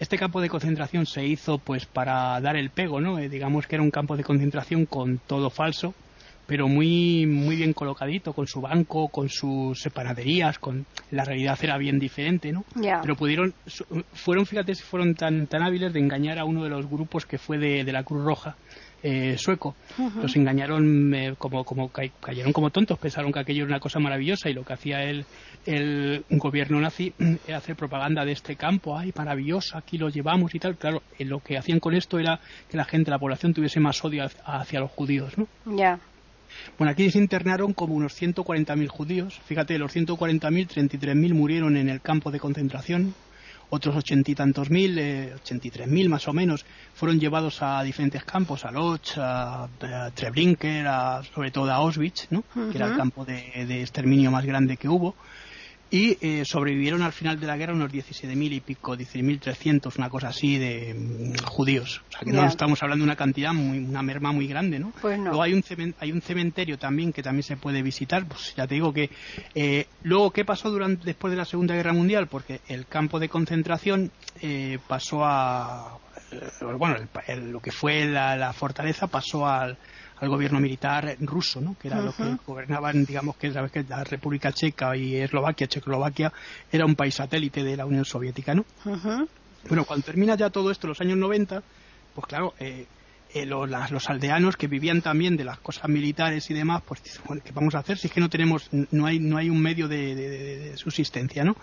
este 0.00 0.16
campo 0.16 0.40
de 0.40 0.48
concentración 0.48 1.04
se 1.04 1.26
hizo 1.26 1.58
pues 1.58 1.84
para 1.84 2.40
dar 2.40 2.56
el 2.56 2.70
pego, 2.70 3.02
¿no? 3.02 3.18
Eh, 3.18 3.28
digamos 3.28 3.66
que 3.66 3.76
era 3.76 3.82
un 3.82 3.90
campo 3.90 4.16
de 4.16 4.24
concentración 4.24 4.86
con 4.86 5.18
todo 5.18 5.50
falso, 5.50 5.94
pero 6.50 6.66
muy 6.66 7.26
muy 7.26 7.54
bien 7.54 7.72
colocadito 7.72 8.32
con 8.32 8.48
su 8.48 8.60
banco 8.60 9.06
con 9.06 9.28
sus 9.28 9.80
separaderías 9.80 10.58
con 10.58 10.84
la 11.12 11.24
realidad 11.24 11.56
era 11.62 11.78
bien 11.78 12.00
diferente 12.00 12.50
no 12.50 12.64
pero 12.74 13.14
pudieron 13.14 13.54
fueron 14.14 14.46
fíjate 14.46 14.74
si 14.74 14.82
fueron 14.82 15.14
tan 15.14 15.46
tan 15.46 15.62
hábiles 15.62 15.92
de 15.92 16.00
engañar 16.00 16.40
a 16.40 16.44
uno 16.44 16.64
de 16.64 16.70
los 16.70 16.90
grupos 16.90 17.24
que 17.24 17.38
fue 17.38 17.58
de, 17.58 17.84
la 17.92 18.02
Cruz 18.02 18.24
Roja 18.24 18.56
eh, 19.02 19.38
sueco. 19.38 19.76
Los 20.20 20.36
engañaron 20.36 21.14
eh, 21.14 21.34
como 21.38 21.64
como 21.64 21.88
cayeron 21.88 22.52
como 22.52 22.68
tontos 22.68 22.98
pensaron 22.98 23.32
que 23.32 23.38
aquello 23.38 23.62
era 23.62 23.74
una 23.74 23.80
cosa 23.80 23.98
maravillosa 23.98 24.50
y 24.50 24.52
lo 24.52 24.64
que 24.64 24.72
hacía 24.74 25.04
el 25.04 25.24
el 25.66 26.24
gobierno 26.30 26.80
nazi 26.80 27.14
era 27.46 27.58
hacer 27.58 27.76
propaganda 27.76 28.24
de 28.24 28.32
este 28.32 28.56
campo 28.56 28.98
ay 28.98 29.12
maravilloso 29.14 29.78
aquí 29.78 29.98
lo 29.98 30.08
llevamos 30.08 30.54
y 30.54 30.58
tal 30.58 30.76
claro 30.76 31.02
eh, 31.18 31.24
lo 31.24 31.40
que 31.40 31.56
hacían 31.56 31.80
con 31.80 31.94
esto 31.94 32.18
era 32.18 32.40
que 32.68 32.76
la 32.76 32.84
gente 32.84 33.10
la 33.10 33.18
población 33.18 33.54
tuviese 33.54 33.78
más 33.78 34.04
odio 34.04 34.26
hacia 34.44 34.80
los 34.80 34.90
judíos 34.90 35.38
no 35.38 35.46
ya 35.76 35.98
bueno, 36.78 36.92
aquí 36.92 37.10
se 37.10 37.18
internaron 37.18 37.72
como 37.72 37.94
unos 37.94 38.20
140.000 38.20 38.88
judíos. 38.88 39.40
Fíjate, 39.44 39.78
los 39.78 39.94
140.000, 39.94 40.68
33.000 40.68 41.34
murieron 41.34 41.76
en 41.76 41.88
el 41.88 42.00
campo 42.00 42.30
de 42.30 42.40
concentración. 42.40 43.14
Otros 43.72 43.94
ochenta 43.94 44.28
y 44.28 44.34
tantos 44.34 44.68
mil, 44.68 44.98
eh, 44.98 45.32
ochenta 45.36 45.68
y 45.68 45.70
tres 45.70 45.86
mil 45.86 46.08
más 46.08 46.26
o 46.26 46.32
menos, 46.32 46.66
fueron 46.92 47.20
llevados 47.20 47.62
a 47.62 47.84
diferentes 47.84 48.24
campos, 48.24 48.64
a 48.64 48.72
Lodz, 48.72 49.16
a, 49.16 49.68
Treblinka, 50.12 51.18
a, 51.18 51.22
sobre 51.22 51.52
todo 51.52 51.70
a 51.70 51.76
Auschwitz, 51.76 52.26
¿no? 52.30 52.42
que 52.52 52.76
era 52.76 52.88
el 52.88 52.96
campo 52.96 53.24
de, 53.24 53.80
exterminio 53.80 54.32
más 54.32 54.44
grande 54.44 54.76
que 54.76 54.88
hubo 54.88 55.14
y 55.90 56.16
eh, 56.20 56.44
sobrevivieron 56.44 57.02
al 57.02 57.12
final 57.12 57.40
de 57.40 57.46
la 57.46 57.56
guerra 57.56 57.74
unos 57.74 57.90
17.000 57.90 58.52
y 58.52 58.60
pico, 58.60 58.96
16.300, 58.96 59.96
una 59.98 60.08
cosa 60.08 60.28
así 60.28 60.56
de 60.56 60.94
mm, 60.94 61.44
judíos. 61.44 62.02
O 62.08 62.12
sea 62.12 62.20
que 62.20 62.32
no 62.32 62.46
estamos 62.46 62.82
hablando 62.82 63.02
de 63.02 63.08
una 63.08 63.16
cantidad, 63.16 63.52
muy, 63.52 63.78
una 63.78 64.02
merma 64.02 64.30
muy 64.30 64.46
grande, 64.46 64.78
¿no? 64.78 64.92
Pues 65.00 65.18
luego 65.18 65.42
hay 65.42 65.52
un, 65.52 65.64
hay 65.98 66.12
un 66.12 66.22
cementerio 66.22 66.78
también 66.78 67.12
que 67.12 67.22
también 67.22 67.42
se 67.42 67.56
puede 67.56 67.82
visitar, 67.82 68.24
pues 68.26 68.54
ya 68.56 68.66
te 68.66 68.74
digo 68.74 68.92
que... 68.92 69.10
Eh, 69.54 69.86
luego, 70.04 70.30
¿qué 70.30 70.44
pasó 70.44 70.70
durante, 70.70 71.04
después 71.04 71.32
de 71.32 71.36
la 71.36 71.44
Segunda 71.44 71.74
Guerra 71.74 71.92
Mundial? 71.92 72.28
Porque 72.28 72.60
el 72.68 72.86
campo 72.86 73.18
de 73.18 73.28
concentración 73.28 74.12
eh, 74.42 74.78
pasó 74.86 75.24
a... 75.24 75.98
bueno, 76.78 76.96
lo 77.50 77.60
que 77.60 77.72
fue 77.72 78.04
la 78.04 78.52
fortaleza 78.52 79.08
pasó 79.08 79.46
al 79.46 79.76
al 80.20 80.28
gobierno 80.28 80.60
militar 80.60 81.16
ruso, 81.20 81.60
¿no? 81.60 81.76
que 81.80 81.88
era 81.88 82.00
lo 82.00 82.12
que 82.12 82.36
gobernaban, 82.46 83.04
digamos 83.04 83.36
que 83.36 83.50
que 83.50 83.84
la 83.88 84.04
República 84.04 84.52
Checa 84.52 84.96
y 84.96 85.16
Eslovaquia, 85.16 85.66
Checoslovaquia, 85.66 86.32
era 86.70 86.84
un 86.84 86.94
país 86.94 87.14
satélite 87.14 87.64
de 87.64 87.76
la 87.76 87.86
Unión 87.86 88.04
Soviética. 88.04 88.54
¿no? 88.54 88.64
Bueno, 89.68 89.84
cuando 89.84 90.04
termina 90.04 90.34
ya 90.36 90.50
todo 90.50 90.70
esto, 90.70 90.86
los 90.86 91.00
años 91.00 91.18
90, 91.18 91.62
pues 92.14 92.26
claro, 92.26 92.54
eh, 92.58 92.86
eh, 93.32 93.46
los, 93.46 94.10
aldeanos 94.10 94.56
que 94.56 94.66
vivían 94.66 95.02
también 95.02 95.36
de 95.36 95.44
las 95.44 95.58
cosas 95.60 95.88
militares 95.88 96.50
y 96.50 96.54
demás, 96.54 96.82
pues 96.86 97.20
bueno, 97.26 97.42
¿qué 97.44 97.52
vamos 97.52 97.76
a 97.76 97.78
hacer 97.78 97.96
si 97.96 98.08
es 98.08 98.12
que 98.12 98.20
no 98.20 98.28
tenemos, 98.28 98.68
no 98.72 99.06
hay, 99.06 99.20
no 99.20 99.36
hay 99.36 99.50
un 99.50 99.62
medio 99.62 99.86
de, 99.86 100.72
subsistencia, 100.76 101.44
¿no? 101.44 101.56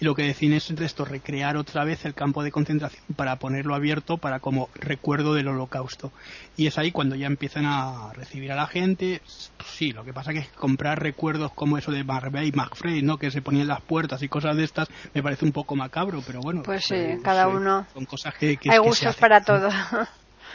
Y 0.00 0.04
lo 0.04 0.14
que 0.14 0.24
deciden 0.24 0.56
es 0.56 0.70
esto, 0.70 1.04
recrear 1.04 1.56
otra 1.56 1.84
vez 1.84 2.04
el 2.04 2.14
campo 2.14 2.42
de 2.42 2.50
concentración 2.50 3.04
para 3.14 3.36
ponerlo 3.36 3.74
abierto 3.74 4.16
para 4.18 4.40
como 4.40 4.68
recuerdo 4.74 5.34
del 5.34 5.48
holocausto. 5.48 6.12
Y 6.56 6.66
es 6.66 6.76
ahí 6.78 6.90
cuando 6.90 7.14
ya 7.14 7.26
empiezan 7.26 7.66
a 7.66 8.12
recibir 8.14 8.50
a 8.50 8.56
la 8.56 8.66
gente, 8.66 9.22
sí, 9.64 9.92
lo 9.92 10.04
que 10.04 10.12
pasa 10.12 10.32
que 10.32 10.40
es 10.40 10.48
comprar 10.48 11.00
recuerdos 11.00 11.52
como 11.52 11.78
eso 11.78 11.92
de 11.92 12.02
Marbey 12.02 12.48
y 12.48 12.52
McFrey, 12.52 13.02
¿no? 13.02 13.18
Que 13.18 13.30
se 13.30 13.42
ponían 13.42 13.68
las 13.68 13.80
puertas 13.80 14.22
y 14.22 14.28
cosas 14.28 14.56
de 14.56 14.64
estas, 14.64 14.88
me 15.14 15.22
parece 15.22 15.44
un 15.44 15.52
poco 15.52 15.76
macabro, 15.76 16.20
pero 16.26 16.40
bueno. 16.40 16.62
Pues 16.64 16.84
sí, 16.84 16.96
cada 17.22 17.46
uno. 17.48 17.86
Son 17.94 18.06
cosas 18.06 18.34
que, 18.34 18.58
hay 18.68 18.78
gustos 18.78 19.16
para 19.16 19.42
todo. 19.42 19.68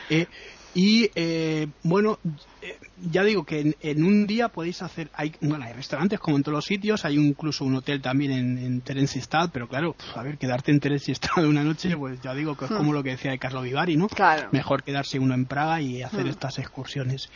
Eh, 0.10 0.26
y 0.74 1.10
eh, 1.16 1.68
bueno, 1.84 2.20
eh, 2.62 2.78
ya 3.12 3.24
digo 3.24 3.46
que 3.46 3.76
en, 3.82 4.04
un 4.04 4.28
día 4.28 4.50
podéis 4.50 4.82
hacer, 4.82 5.10
hay, 5.14 5.34
bueno, 5.42 5.66
hay 5.66 5.74
restaurantes 5.74 6.20
como 6.20 6.38
en 6.38 6.44
todos 6.44 6.56
los 6.56 6.66
sitios, 6.66 7.06
hay 7.06 7.16
incluso 7.16 7.66
un 7.66 7.76
hotel 7.76 8.02
también 8.02 8.32
en, 8.32 8.84
en 8.86 9.04
Stad, 9.04 9.50
pero 9.52 9.68
claro, 9.68 9.96
a 10.16 10.24
ver, 10.24 10.38
quedarte 10.38 10.72
en 10.72 10.80
Stad 10.84 11.46
una 11.46 11.64
noche, 11.64 11.96
pues 11.96 12.22
ya 12.22 12.34
digo 12.34 12.56
que 12.56 12.66
es 12.66 12.72
hmm. 12.72 12.78
como 12.78 12.94
lo 12.94 13.04
que 13.04 13.12
decía 13.12 13.32
de 13.32 13.40
Carlo 13.40 13.62
Vivari, 13.62 13.98
¿no? 13.98 14.08
Claro. 14.08 14.50
Mejor 14.52 14.84
quedarse 14.84 15.20
uno 15.20 15.34
en 15.34 15.46
Praga 15.46 15.82
y 15.82 16.02
hacer 16.02 16.26
hmm. 16.26 16.30
estas 16.30 16.60
excursiones. 16.60 17.30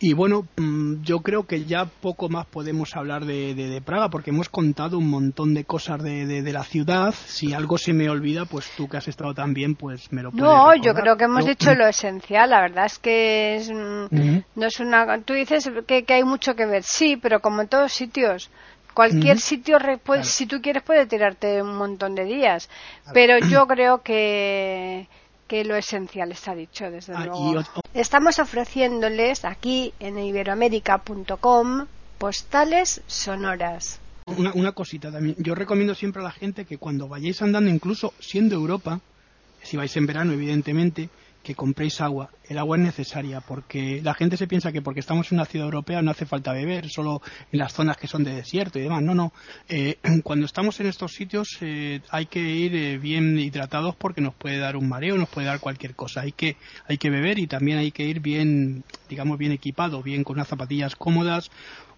Y 0.00 0.12
bueno, 0.12 0.46
mm, 0.56 1.02
yo 1.02 1.20
creo 1.20 1.44
que 1.44 1.64
ya 1.64 1.86
poco 1.86 2.28
más 2.28 2.46
podemos 2.46 2.94
hablar 2.94 3.24
de, 3.24 3.82
Praga 3.84 4.08
porque 4.08 4.30
hemos 4.30 4.48
contado 4.48 4.98
un 4.98 5.10
montón 5.10 5.54
de 5.54 5.64
cosas 5.64 6.02
de, 6.02 6.52
la 6.52 6.62
ciudad. 6.62 7.12
Si 7.26 7.52
algo 7.52 7.78
se 7.78 7.92
me 7.92 8.08
olvida, 8.08 8.44
pues 8.44 8.70
tú 8.76 8.88
que 8.88 8.96
has 8.96 9.08
estado 9.08 9.34
también, 9.34 9.74
pues 9.74 10.12
me 10.12 10.22
lo 10.22 10.30
puedes 10.30 10.44
No, 10.44 10.74
yo 10.76 10.94
creo 10.94 11.16
que 11.16 11.24
hemos 11.24 11.44
dicho 11.44 11.74
lo 11.74 11.86
esencial. 11.88 12.50
La 12.50 12.60
verdad 12.60 12.86
es 12.86 12.98
que 12.98 13.56
es, 13.56 13.70
mm, 13.70 14.38
no 14.54 14.66
es 14.66 14.78
una. 14.78 15.20
Tú 15.22 15.32
dices 15.34 15.68
que, 15.86 16.04
hay 16.08 16.24
mucho 16.24 16.54
que 16.54 16.66
ver, 16.66 16.84
sí, 16.84 17.16
pero 17.16 17.40
como 17.40 17.62
en 17.62 17.68
todos 17.68 17.92
sitios. 17.92 18.50
Cualquier 18.94 19.38
sitio, 19.38 19.78
pues, 20.02 20.28
si 20.28 20.46
tú 20.46 20.60
quieres, 20.60 20.82
puede 20.82 21.06
tirarte 21.06 21.62
un 21.62 21.76
montón 21.76 22.16
de 22.16 22.24
días. 22.24 22.68
Pero 23.12 23.38
yo 23.38 23.66
creo 23.68 24.02
que 24.02 25.08
que 25.48 25.64
lo 25.64 25.74
esencial 25.74 26.30
está 26.30 26.54
dicho, 26.54 26.90
desde 26.90 27.14
ah, 27.14 27.24
luego. 27.24 27.64
Estamos 27.94 28.38
ofreciéndoles 28.38 29.44
aquí 29.44 29.92
en 29.98 30.18
iberoamérica.com 30.18 31.86
postales 32.18 33.00
sonoras. 33.06 33.98
Una, 34.26 34.52
una 34.52 34.72
cosita 34.72 35.10
también. 35.10 35.34
Yo 35.38 35.54
recomiendo 35.54 35.94
siempre 35.94 36.20
a 36.20 36.24
la 36.24 36.30
gente 36.30 36.66
que 36.66 36.76
cuando 36.76 37.08
vayáis 37.08 37.40
andando, 37.40 37.70
incluso 37.70 38.12
siendo 38.20 38.54
Europa, 38.54 39.00
si 39.62 39.76
vais 39.76 39.96
en 39.96 40.06
verano, 40.06 40.32
evidentemente, 40.32 41.08
que 41.48 41.54
compréis 41.54 42.02
agua. 42.02 42.28
El 42.46 42.58
agua 42.58 42.76
es 42.76 42.82
necesaria 42.82 43.40
porque 43.40 44.02
la 44.02 44.12
gente 44.12 44.36
se 44.36 44.46
piensa 44.46 44.70
que 44.70 44.82
porque 44.82 45.00
estamos 45.00 45.32
en 45.32 45.38
una 45.38 45.46
ciudad 45.46 45.64
europea 45.64 46.02
no 46.02 46.10
hace 46.10 46.26
falta 46.26 46.52
beber, 46.52 46.90
solo 46.90 47.22
en 47.50 47.58
las 47.58 47.72
zonas 47.72 47.96
que 47.96 48.06
son 48.06 48.22
de 48.22 48.34
desierto 48.34 48.78
y 48.78 48.82
demás. 48.82 49.02
No, 49.02 49.14
no. 49.14 49.32
Eh, 49.66 49.96
cuando 50.24 50.44
estamos 50.44 50.78
en 50.80 50.88
estos 50.88 51.14
sitios 51.14 51.56
eh, 51.62 52.02
hay 52.10 52.26
que 52.26 52.40
ir 52.40 52.76
eh, 52.76 52.98
bien 52.98 53.38
hidratados 53.38 53.96
porque 53.96 54.20
nos 54.20 54.34
puede 54.34 54.58
dar 54.58 54.76
un 54.76 54.90
mareo, 54.90 55.16
nos 55.16 55.30
puede 55.30 55.46
dar 55.46 55.58
cualquier 55.58 55.94
cosa. 55.94 56.20
Hay 56.20 56.32
que, 56.32 56.58
hay 56.86 56.98
que 56.98 57.08
beber 57.08 57.38
y 57.38 57.46
también 57.46 57.78
hay 57.78 57.92
que 57.92 58.04
ir 58.04 58.20
bien, 58.20 58.84
digamos, 59.08 59.38
bien 59.38 59.52
equipado, 59.52 60.02
bien 60.02 60.24
con 60.24 60.36
unas 60.36 60.48
zapatillas 60.48 60.96
cómodas, 60.96 61.50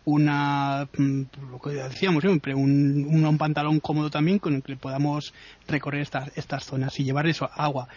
una 0.04 0.88
mm, 0.96 1.22
lo 1.50 1.58
que 1.58 1.70
decíamos 1.70 2.22
siempre 2.22 2.54
un, 2.54 3.04
un, 3.04 3.36
pantalón 3.38 3.80
cómodo 3.80 4.10
también 4.10 4.38
con 4.38 4.54
el 4.54 4.62
que 4.62 4.76
podamos 4.76 5.34
recorrer 5.68 6.02
estas 6.02 6.30
estas 6.36 6.64
zonas 6.64 6.98
y 6.98 7.04
llevar 7.04 7.26
eso 7.26 7.50
agua 7.52 7.88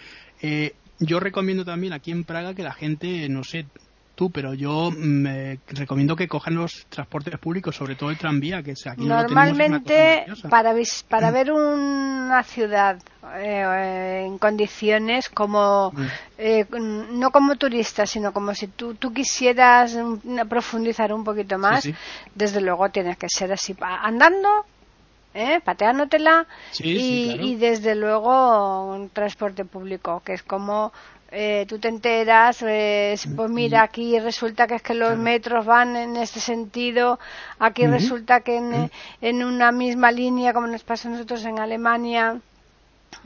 eh, 0.41 0.75
yo 0.99 1.19
recomiendo 1.19 1.65
también 1.65 1.93
aquí 1.93 2.11
en 2.11 2.23
Praga 2.23 2.53
que 2.53 2.63
la 2.63 2.73
gente, 2.73 3.27
no 3.29 3.43
sé 3.43 3.65
tú, 4.15 4.29
pero 4.29 4.53
yo 4.53 4.91
me 4.91 5.59
recomiendo 5.67 6.15
que 6.15 6.27
cojan 6.27 6.55
los 6.55 6.85
transportes 6.89 7.37
públicos, 7.39 7.75
sobre 7.75 7.95
todo 7.95 8.11
el 8.11 8.17
tranvía, 8.17 8.61
que 8.61 8.71
es 8.71 8.85
aquí 8.85 9.05
Normalmente, 9.05 10.25
para, 10.49 10.73
para 11.09 11.31
ver 11.31 11.51
una 11.51 12.43
ciudad 12.43 13.01
eh, 13.37 14.25
en 14.25 14.37
condiciones 14.37 15.29
como, 15.29 15.91
mm. 15.91 16.05
eh, 16.37 16.65
no 16.79 17.31
como 17.31 17.55
turista, 17.55 18.05
sino 18.05 18.31
como 18.31 18.53
si 18.53 18.67
tú, 18.67 18.95
tú 18.95 19.11
quisieras 19.13 19.97
profundizar 20.47 21.11
un 21.13 21.23
poquito 21.23 21.57
más, 21.57 21.89
desde 22.35 22.61
luego 22.61 22.89
tienes 22.89 23.17
que 23.17 23.27
ser 23.29 23.51
así, 23.51 23.75
andando 23.81 24.65
¿eh? 25.33 25.59
pateánotela 25.63 26.47
y, 26.79 27.37
y, 27.41 27.55
desde 27.55 27.95
luego 27.95 28.85
un 28.93 29.09
transporte 29.09 29.65
público, 29.65 30.21
que 30.25 30.33
es 30.33 30.43
como 30.43 30.91
eh, 31.35 31.65
tú 31.67 31.79
te 31.79 31.87
enteras, 31.87 32.61
eh, 32.61 33.15
pues 33.35 33.49
mira, 33.49 33.81
aquí 33.81 34.19
resulta 34.19 34.67
que 34.67 34.75
es 34.75 34.83
que 34.83 34.93
los 34.93 35.17
metros 35.17 35.65
van 35.65 35.95
en 35.95 36.15
este 36.15 36.39
sentido, 36.39 37.19
aquí 37.57 37.87
resulta 37.87 38.41
que 38.41 38.57
en, 38.57 38.91
en, 39.19 39.43
una 39.43 39.71
misma 39.71 40.11
línea, 40.11 40.53
como 40.53 40.67
nos 40.67 40.83
pasa 40.83 41.07
a 41.07 41.11
nosotros 41.11 41.43
en 41.45 41.57
Alemania, 41.57 42.39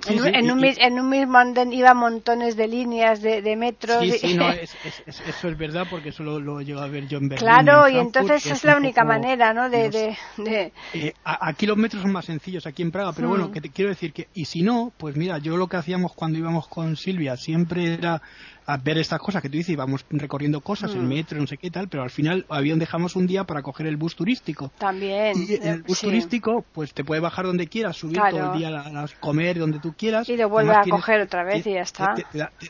en, 0.05 0.21
un, 0.51 0.63
en, 0.63 0.99
un, 0.99 1.09
mismo 1.09 1.37
andén 1.37 1.73
iba 1.73 1.93
montones 1.93 2.55
de 2.55 2.67
líneas 2.67 3.21
de, 3.21 3.41
de 3.41 3.55
metros. 3.55 4.01
Sí, 4.01 4.11
sí, 4.11 4.33
no, 4.35 4.49
es, 4.51 4.75
eso 5.05 5.47
es 5.49 5.57
verdad 5.57 5.87
porque 5.89 6.09
eso 6.09 6.23
lo, 6.23 6.39
lo 6.39 6.61
llego 6.61 6.79
a 6.79 6.87
ver 6.87 7.07
yo 7.07 7.17
en 7.17 7.29
Berlín. 7.29 7.47
Claro, 7.47 7.89
y 7.89 7.97
entonces 7.97 8.45
es, 8.45 8.63
la 8.63 8.77
única 8.77 9.03
manera, 9.03 9.53
¿no? 9.53 9.69
De, 9.69 9.89
de, 10.37 10.71
eh, 10.93 11.13
aquí 11.23 11.65
los 11.65 11.77
metros 11.77 12.01
son 12.01 12.11
más 12.11 12.25
sencillos, 12.25 12.67
aquí 12.67 12.83
en 12.83 12.91
Praga, 12.91 13.11
pero 13.13 13.29
bueno, 13.29 13.47
mm. 13.47 13.51
que 13.51 13.61
te 13.61 13.69
quiero 13.69 13.89
decir 13.89 14.13
que, 14.13 14.27
y 14.33 14.45
si 14.45 14.61
no, 14.61 14.91
pues 14.97 15.15
mira, 15.15 15.39
yo 15.39 15.57
lo 15.57 15.67
que 15.67 15.77
hacíamos 15.77 16.13
cuando 16.13 16.37
íbamos 16.37 16.67
con 16.67 16.95
Silvia 16.95 17.35
siempre 17.37 17.93
era 17.93 18.21
a 18.67 18.75
ver 18.75 18.97
estas 18.97 19.19
cosas 19.21 19.41
que 19.41 19.49
tú 19.49 19.55
dices, 19.55 19.71
íbamos 19.71 20.05
recorriendo 20.09 20.59
cosas, 20.59 20.93
el 20.93 21.03
mm. 21.03 21.07
metro, 21.07 21.39
no 21.39 21.47
sé 21.47 21.57
qué 21.57 21.71
tal, 21.71 21.87
pero 21.87 22.03
al 22.03 22.09
final 22.09 22.45
avión 22.49 22.79
dejamos 22.79 23.15
un 23.15 23.25
día 23.25 23.45
para 23.45 23.61
coger 23.61 23.87
el 23.87 23.95
bus 23.95 24.13
turístico. 24.13 24.73
También. 24.77 25.35
Y 25.37 25.53
el 25.65 25.83
bus 25.83 26.01
turístico, 26.01 26.65
pues 26.73 26.93
te 26.93 27.05
puede 27.05 27.21
bajar 27.21 27.45
donde 27.45 27.67
quieras, 27.67 27.95
subir 27.95 28.19
todo 28.29 28.51
el 28.51 28.59
día, 28.59 28.69
a, 28.77 29.05
comer 29.21 29.57
donde 29.57 29.79
tú 29.79 29.93
quieras. 29.97 30.27
Y 30.27 30.35
lo 30.35 30.49
vuelve 30.49 30.75
a 30.75 30.83
coger 30.83 31.21
otra 31.21 31.45
vez 31.45 31.65
y 31.65 31.73
ya 31.73 31.81
está. 31.81 32.13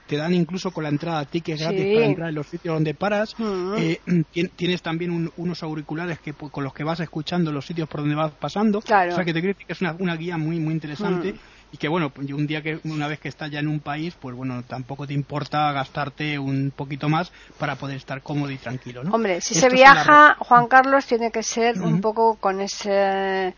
Te, 0.06 0.18
dan 0.18 0.36
incluso 0.36 0.70
con 0.70 0.84
la 0.84 0.90
entrada 0.90 1.26
tickets 1.26 1.62
gratis 1.62 1.96
para 1.96 2.06
entrar 2.06 2.30
en 2.30 2.36
los 2.36 2.46
sitios 2.46 2.76
donde 2.76 2.94
paras. 2.94 3.34
Mm. 3.40 3.74
Eh, 3.78 4.00
tienes 4.56 4.84
también 4.84 5.32
unos 5.36 5.64
auriculares 5.64 6.20
que 6.20 6.34
con 6.34 6.64
los 6.64 6.76
que 6.76 6.84
vas 6.84 7.00
escuchando 7.00 7.52
los 7.52 7.66
sitios 7.66 7.90
por 7.90 8.02
donde 8.02 8.16
vas 8.16 8.34
pasando. 8.34 8.82
Claro. 8.82 9.14
O 9.14 9.16
sea 9.16 9.26
que 9.26 9.34
te 9.34 9.42
creo 9.42 9.56
que 9.56 9.66
es 9.68 9.82
una, 9.82 9.96
una 9.98 10.16
guía 10.16 10.38
muy, 10.38 10.60
muy 10.60 10.76
interesante. 10.76 11.34
Mm 11.34 11.58
y 11.72 11.78
que 11.78 11.88
bueno, 11.88 12.12
un 12.16 12.48
día 12.48 12.62
que 12.62 12.80
una 12.84 13.08
vez 13.08 13.20
que 13.20 13.28
estás 13.28 13.52
ya 13.52 13.60
en 13.60 13.68
un 13.68 13.80
país, 13.80 14.16
pues 14.20 14.36
bueno, 14.36 14.64
tampoco 14.64 15.06
te 15.06 15.14
importa 15.14 15.72
gastarte 15.72 16.40
un 16.40 16.72
poquito 16.76 17.10
más 17.10 17.32
para 17.60 17.76
poder 17.76 17.98
estar 17.98 18.22
cómodo 18.22 18.52
y 18.52 18.58
tranquilo, 18.58 19.04
¿no? 19.04 19.12
Hombre, 19.12 19.42
si 19.42 19.54
se 19.54 19.70
viaja, 19.70 20.36
Juan 20.40 20.68
Carlos 20.68 21.06
tiene 21.06 21.32
que 21.32 21.44
ser 21.44 21.82
un 21.82 22.00
poco 22.02 22.36
con 22.36 22.62
ese 22.62 23.54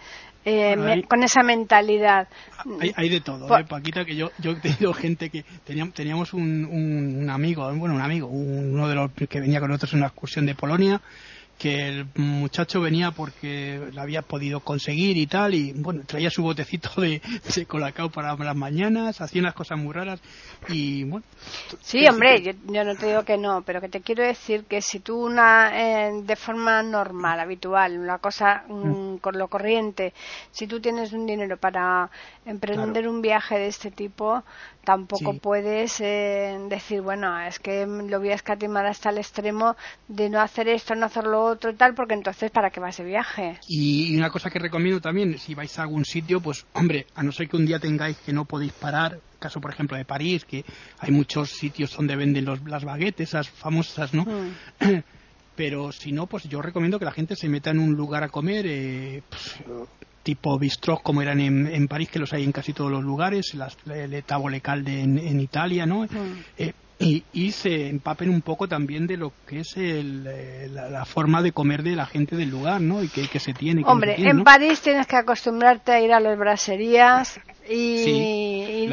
eh, 0.46 1.04
con 1.08 1.24
esa 1.24 1.44
mentalidad. 1.44 2.28
Hay, 2.96 3.10
de 3.10 3.22
todo, 3.22 3.58
¿eh, 3.58 3.66
Paquita, 3.66 4.06
que 4.06 4.16
yo, 4.16 4.32
yo 4.40 4.52
he 4.52 4.56
tenido 4.56 4.94
gente 4.94 5.30
que 5.30 5.44
teníamos, 5.66 5.94
teníamos 5.94 6.34
un, 6.34 6.66
un, 6.66 7.30
amigo, 7.30 7.72
bueno, 7.76 7.96
un 7.96 8.02
amigo, 8.02 8.28
uno 8.28 8.88
de 8.88 8.96
los 8.96 9.12
que 9.12 9.40
venía 9.40 9.60
con 9.60 9.70
nosotros 9.70 9.94
en 9.94 10.00
una 10.00 10.08
excursión 10.08 10.46
de 10.46 10.56
Polonia, 10.56 11.02
que 11.60 11.90
el 11.90 12.08
muchacho 12.16 12.80
venía 12.80 13.12
porque 13.12 13.90
lo 13.94 14.02
había 14.02 14.22
podido 14.22 14.62
conseguir 14.62 15.18
y 15.18 15.28
tal, 15.28 15.54
y 15.54 15.74
bueno, 15.74 16.04
traía 16.08 16.30
su 16.30 16.42
botecito 16.42 17.02
de, 17.02 17.22
de 17.56 17.66
colacao 17.66 18.10
para 18.10 18.34
las 18.36 18.56
mañanas, 18.56 19.20
hacía 19.20 19.42
unas 19.42 19.54
cosas 19.54 19.78
muy 19.78 19.94
raras, 19.94 20.22
y 20.70 21.04
bueno. 21.04 21.26
Sí, 21.82 22.08
hombre, 22.08 22.42
yo, 22.42 22.84
no 22.86 22.96
te 22.96 23.08
digo 23.08 23.24
que 23.24 23.38
no, 23.38 23.62
pero 23.64 23.82
que 23.82 23.90
te 23.90 24.00
quiero 24.00 24.24
decir 24.24 24.64
que 24.64 24.82
si 24.82 25.02
tú 25.02 25.26
una, 25.26 26.08
eh, 26.08 26.22
de 26.24 26.36
forma 26.38 26.82
normal, 26.82 27.42
habitual, 27.42 27.98
una 27.98 28.20
cosa 28.20 28.64
mm, 28.68 29.18
con 29.18 29.38
lo 29.38 29.50
corriente, 29.50 30.14
si 30.52 30.66
tú 30.66 30.80
tienes 30.80 31.12
un 31.12 31.26
dinero 31.26 31.58
para 31.58 32.10
emprender 32.46 33.08
un 33.08 33.22
viaje 33.22 33.60
de 33.60 33.68
este 33.68 33.92
tipo, 33.92 34.44
tampoco 34.84 35.34
puedes 35.36 36.00
eh, 36.00 36.58
decir, 36.70 37.02
bueno, 37.02 37.40
es 37.42 37.60
que 37.60 37.86
lo 37.86 38.20
voy 38.20 38.30
a 38.30 38.36
escatimar 38.36 38.86
hasta 38.86 39.10
el 39.10 39.18
extremo 39.18 39.76
de 40.08 40.30
no 40.30 40.40
hacer 40.40 40.68
esto, 40.70 40.96
no 40.96 41.06
hacer 41.06 41.26
lo 41.26 41.49
otro 41.50 41.76
tal, 41.76 41.94
porque 41.94 42.14
entonces, 42.14 42.52
¿para 42.52 42.70
qué 42.70 42.80
va 42.80 42.90
ese 42.90 43.04
viaje? 43.04 43.60
Y 43.68 44.16
una 44.18 44.30
cosa 44.30 44.50
que 44.50 44.60
recomiendo 44.60 45.02
también, 45.02 45.38
si 45.38 45.56
vais 45.56 45.78
a 45.80 45.84
algún 45.84 46.06
sitio, 46.06 46.42
pues, 46.42 46.66
hombre, 46.74 47.08
a 47.16 47.24
no 47.24 47.32
ser 47.32 47.48
que 47.48 47.58
un 47.58 47.66
día 47.66 47.80
tengáis 47.80 48.18
que 48.18 48.34
no 48.34 48.46
podéis 48.46 48.74
parar, 48.74 49.20
caso, 49.40 49.60
por 49.62 49.72
ejemplo, 49.72 49.98
de 49.98 50.06
París, 50.06 50.46
que 50.46 50.64
hay 51.00 51.12
muchos 51.12 51.52
sitios 51.52 51.96
donde 51.96 52.16
venden 52.16 52.46
los, 52.46 52.62
las 52.64 52.84
baguettes, 52.84 53.30
esas 53.30 53.50
famosas, 53.50 54.14
¿no? 54.14 54.26
Mm. 54.26 55.04
Pero 55.56 55.92
si 55.92 56.14
no, 56.14 56.28
pues 56.28 56.46
yo 56.46 56.62
recomiendo 56.62 57.00
que 57.00 57.06
la 57.06 57.12
gente 57.12 57.36
se 57.36 57.50
meta 57.50 57.72
en 57.72 57.80
un 57.80 57.94
lugar 57.94 58.24
a 58.24 58.30
comer, 58.30 58.66
eh, 58.66 59.22
pues, 59.28 59.56
tipo 60.24 60.58
bistros 60.58 61.02
como 61.02 61.22
eran 61.22 61.40
en, 61.40 61.88
París, 61.88 62.10
que 62.10 62.20
los 62.20 62.32
hay 62.34 62.44
en 62.44 62.52
casi 62.52 62.72
todos 62.72 62.92
los 62.92 63.04
lugares, 63.04 63.54
las, 63.56 63.78
el 63.88 64.24
Tavole 64.24 64.62
Calde 64.62 65.02
en, 65.02 65.18
en 65.18 65.40
Italia, 65.42 65.86
¿no? 65.86 66.06
Eh, 66.58 66.74
y, 67.00 67.52
se 67.52 67.88
empapen 67.88 68.30
un 68.30 68.42
poco 68.42 68.68
también 68.68 69.08
de 69.08 69.16
lo 69.16 69.32
que 69.48 69.62
es 69.62 69.78
el, 69.78 70.28
eh, 70.28 70.70
la, 70.70 71.06
forma 71.06 71.42
de 71.42 71.54
comer 71.54 71.82
de 71.82 71.96
la 71.96 72.06
gente 72.06 72.36
del 72.36 72.50
lugar, 72.50 72.82
¿no? 72.82 73.02
Y 73.02 73.08
que, 73.08 73.28
que 73.28 73.40
se 73.40 73.54
tiene. 73.54 73.84
Hombre, 73.86 74.16
en 74.18 74.44
París 74.44 74.82
tienes 74.82 75.08
que 75.08 75.16
acostumbrarte 75.16 75.94
a 75.94 76.02
ir 76.02 76.12
a 76.12 76.20
las 76.20 76.38
braserías 76.38 77.40
y, 77.70 78.90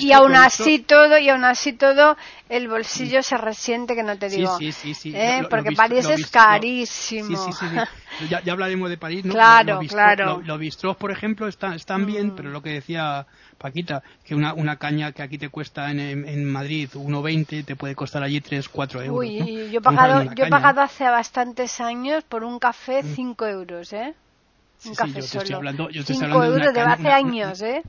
y, 0.00 0.12
aún 0.12 0.34
así 0.34 0.80
todo 0.80 1.18
y 1.18 1.28
aún 1.28 1.44
así 1.44 1.72
todo 1.72 2.16
el 2.48 2.68
bolsillo 2.68 3.22
se 3.22 3.36
resiente 3.36 3.94
que 3.94 4.02
no 4.02 4.18
te 4.18 4.28
digo 4.28 4.58
¿eh? 4.60 5.42
porque 5.48 5.72
París 5.72 6.08
es 6.08 6.26
carísimo 6.26 7.48
ya, 8.28 8.52
hablaremos 8.52 8.90
de 8.90 8.96
París 8.96 9.24
¿no? 9.24 9.32
claro 9.32 9.80
claro 9.88 10.42
los 10.44 10.58
bistros 10.58 10.96
por 10.96 11.12
ejemplo 11.12 11.46
están 11.46 11.74
están 11.74 12.06
bien 12.06 12.28
mm. 12.28 12.36
pero 12.36 12.50
lo 12.50 12.60
que 12.60 12.70
decía 12.70 13.26
Paquita 13.56 14.02
que 14.24 14.34
una, 14.34 14.54
una 14.54 14.76
caña 14.76 15.12
que 15.12 15.22
aquí 15.22 15.38
te 15.38 15.48
cuesta 15.48 15.90
en, 15.90 16.00
en 16.00 16.44
Madrid 16.44 16.88
1,20 16.94 17.64
te 17.64 17.76
puede 17.76 17.94
costar 17.94 18.22
allí 18.22 18.40
3, 18.40 18.68
4 18.68 19.02
euros 19.02 19.18
Uy, 19.18 19.70
yo 19.70 19.78
he 19.78 19.82
pagado 19.82 20.32
yo 20.34 20.44
he 20.44 20.48
pagado 20.48 20.80
hace 20.80 21.04
bastantes 21.04 21.80
años 21.80 22.24
por 22.24 22.42
un 22.42 22.58
café 22.58 23.02
5 23.02 23.44
mm. 23.44 23.48
euros 23.48 23.92
¿eh? 23.92 24.14
un 24.84 24.94
café 24.94 25.22
solo. 25.22 25.42
Estoy 25.42 25.56
hablando, 25.56 25.90
yo 25.90 26.00
estoy 26.00 26.16
hablando 26.16 26.44
euros 26.44 26.74
de, 26.74 26.80
hace 26.80 27.08
años, 27.08 27.62
¿eh? 27.62 27.82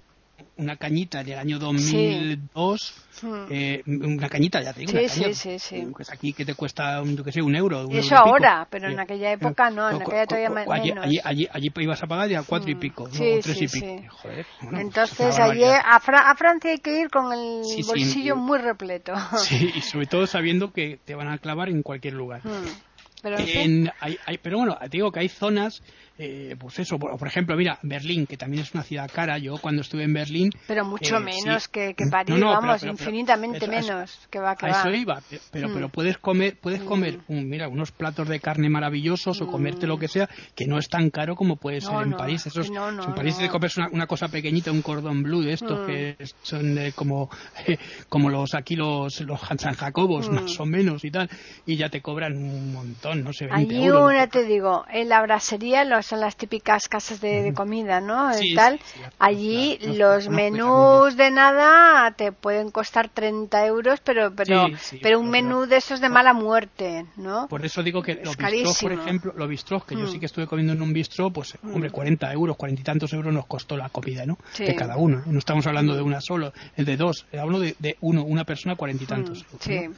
Una 0.57 0.75
cañita 0.77 1.23
del 1.23 1.37
año 1.37 1.59
2002, 1.59 2.93
hmm. 3.21 3.35
eh, 3.49 3.83
una 3.85 4.29
cañita, 4.29 4.61
ya 4.61 4.73
te 4.73 4.81
digo, 4.81 4.91
sí, 5.07 5.23
una 5.23 5.33
sí, 5.33 5.59
sí, 5.59 5.87
pues 5.95 6.11
aquí 6.11 6.33
que 6.33 6.45
te 6.45 6.53
cuesta, 6.55 7.03
yo 7.03 7.23
que 7.23 7.31
sé, 7.31 7.41
un 7.41 7.55
euro. 7.55 7.87
Un 7.87 7.95
Eso 7.95 8.15
ahora, 8.15 8.67
pero 8.69 8.89
en 8.89 8.99
aquella 8.99 9.31
época 9.31 9.69
no, 9.69 9.89
en 9.89 10.01
aquella 10.01 10.25
todavía 10.25 10.49
allí, 10.73 10.89
menos. 10.89 11.05
Allí, 11.23 11.47
allí, 11.51 11.71
ibas 11.77 12.03
a 12.03 12.07
pagar 12.07 12.29
ya 12.29 12.43
cuatro 12.43 12.69
y 12.69 12.75
hmm. 12.75 12.79
pico, 12.79 13.07
¿no? 13.07 13.13
o 13.13 13.39
tres 13.41 13.61
y 13.61 13.67
pico. 13.67 13.87
Joder, 14.09 14.45
bueno, 14.61 14.79
Entonces 14.79 15.39
allí 15.39 15.63
a, 15.63 15.79
a, 15.79 16.35
Francia 16.35 16.71
hay 16.71 16.79
que 16.79 16.99
ir 16.99 17.09
con 17.09 17.31
el 17.33 17.61
bolsillo 17.85 18.35
muy 18.35 18.59
repleto. 18.59 19.13
Sí, 19.37 19.71
y 19.75 19.81
sobre 19.81 20.05
todo 20.05 20.27
sabiendo 20.27 20.71
que 20.71 20.99
te 21.03 21.15
van 21.15 21.29
a 21.29 21.37
clavar 21.37 21.69
en 21.69 21.81
cualquier 21.83 22.13
lugar. 22.13 22.41
Hmm. 22.43 22.88
Pero, 23.21 23.37
en, 23.39 23.91
hay, 23.99 24.17
hay, 24.25 24.37
pero 24.37 24.59
bueno, 24.59 24.77
te 24.81 24.89
digo 24.89 25.11
que 25.11 25.19
hay 25.19 25.29
zonas 25.29 25.81
eh, 26.21 26.57
pues 26.59 26.77
eso, 26.79 26.99
por, 26.99 27.25
ejemplo, 27.25 27.55
mira, 27.55 27.79
Berlín, 27.81 28.27
que 28.27 28.35
también 28.35 28.63
es 28.63 28.73
una 28.73 28.83
ciudad 28.83 29.09
cara, 29.09 29.37
yo 29.37 29.55
cuando 29.55 29.83
estuve 29.83 30.03
en 30.03 30.13
Berlín... 30.13 30.51
Pero 30.67 30.83
mucho 30.83 31.15
eh, 31.15 31.21
menos 31.21 31.69
que, 31.69 31.93
que, 31.93 32.07
París, 32.07 32.37
vamos, 32.37 32.83
infinitamente 32.83 33.69
menos 33.69 34.27
que 34.29 34.37
va 34.37 34.57
a 34.59 34.69
eso 34.69 34.89
iba, 34.89 35.21
pero, 35.49 35.69
mm. 35.69 35.73
pero 35.73 35.87
puedes 35.87 36.17
comer, 36.17 36.57
puedes 36.59 36.83
comer 36.83 37.19
mm. 37.25 37.47
mira, 37.47 37.69
unos 37.69 37.93
platos 37.93 38.27
de 38.27 38.41
carne 38.41 38.67
maravillosos 38.67 39.41
o 39.41 39.47
comerte 39.47 39.87
lo 39.87 39.95
mm. 39.95 39.99
que 40.01 40.07
sea, 40.09 40.29
que 40.55 40.67
no 40.67 40.77
es 40.77 40.89
tan 40.89 41.09
caro 41.09 41.37
como 41.37 41.55
puede 41.55 41.79
ser 41.79 41.95
en 42.01 42.11
París. 42.11 42.45
Esos, 42.47 42.67
en 42.67 43.13
París 43.15 43.37
te 43.37 43.47
comes 43.47 43.77
una, 43.77 44.05
cosa 44.05 44.27
pequeñita, 44.27 44.73
un 44.73 44.81
cordón 44.81 45.23
blue 45.23 45.41
de 45.41 45.53
estos, 45.53 45.87
que 45.87 46.17
son 46.41 46.75
como, 46.95 47.29
como 48.09 48.29
los 48.29 48.55
aquí 48.55 48.75
los, 48.75 49.21
los 49.21 49.39
San 49.39 49.73
Jacobos, 49.73 50.29
más 50.29 50.59
o 50.59 50.65
menos 50.65 51.05
y 51.05 51.11
tal, 51.11 51.29
y 51.65 51.77
ya 51.77 51.87
te 51.87 52.01
cobran 52.01 52.35
un 52.35 52.73
montón, 52.73 53.08
no 53.15 53.33
sé, 53.33 53.47
20 53.47 53.75
Allí 53.75 53.89
una 53.89 54.27
te 54.27 54.43
digo, 54.43 54.85
en 54.91 55.09
la 55.09 55.21
brasería 55.21 55.85
los 55.85 56.05
son 56.05 56.19
las 56.19 56.35
típicas 56.35 56.87
casas 56.87 57.21
de, 57.21 57.53
comida, 57.53 58.01
¿no? 58.01 58.31
y 58.39 58.55
tal. 58.55 58.79
Allí 59.17 59.77
los 59.81 60.29
menús 60.29 61.15
de 61.15 61.31
nada 61.31 62.11
te 62.11 62.31
pueden 62.31 62.71
costar 62.71 63.09
30 63.09 63.65
euros, 63.65 63.99
pero 64.03 64.31
pero 64.35 64.67
pero 65.01 65.19
un 65.19 65.29
menú 65.29 65.65
de 65.65 65.77
esos 65.77 65.99
de 66.01 66.09
mala 66.09 66.33
muerte, 66.33 67.05
¿no? 67.17 67.47
Por 67.47 67.65
eso 67.65 67.83
digo 67.83 68.01
que 68.01 68.15
los 68.15 68.37
bistros, 68.37 68.79
por 68.81 68.91
ejemplo, 68.91 69.33
los 69.35 69.49
bistros, 69.49 69.85
que 69.85 69.95
yo 69.95 70.07
sí 70.07 70.17
mm. 70.17 70.19
que 70.19 70.25
estuve 70.25 70.47
comiendo 70.47 70.73
en 70.73 70.81
un 70.81 70.93
bistro, 70.93 71.31
pues, 71.31 71.57
mm. 71.61 71.73
hombre, 71.73 71.89
40 71.89 72.31
euros, 72.33 72.57
40 72.57 72.81
y 72.81 72.83
tantos 72.83 73.13
euros 73.13 73.33
nos 73.33 73.45
costó 73.45 73.77
la 73.77 73.89
comida, 73.89 74.25
¿no? 74.25 74.37
De 74.57 74.75
cada 74.75 74.97
uno. 74.97 75.21
No 75.25 75.39
estamos 75.39 75.65
hablando 75.67 75.95
de 75.95 76.01
una 76.01 76.21
solo, 76.21 76.53
el 76.75 76.85
de 76.85 76.97
dos. 76.97 77.25
Hablo 77.37 77.59
de, 77.59 77.75
de 77.79 77.97
uno, 78.01 78.23
una 78.23 78.43
persona, 78.43 78.75
40 78.75 79.03
y 79.03 79.07
tantos. 79.07 79.45
Mm, 79.51 79.57
sí. 79.59 79.89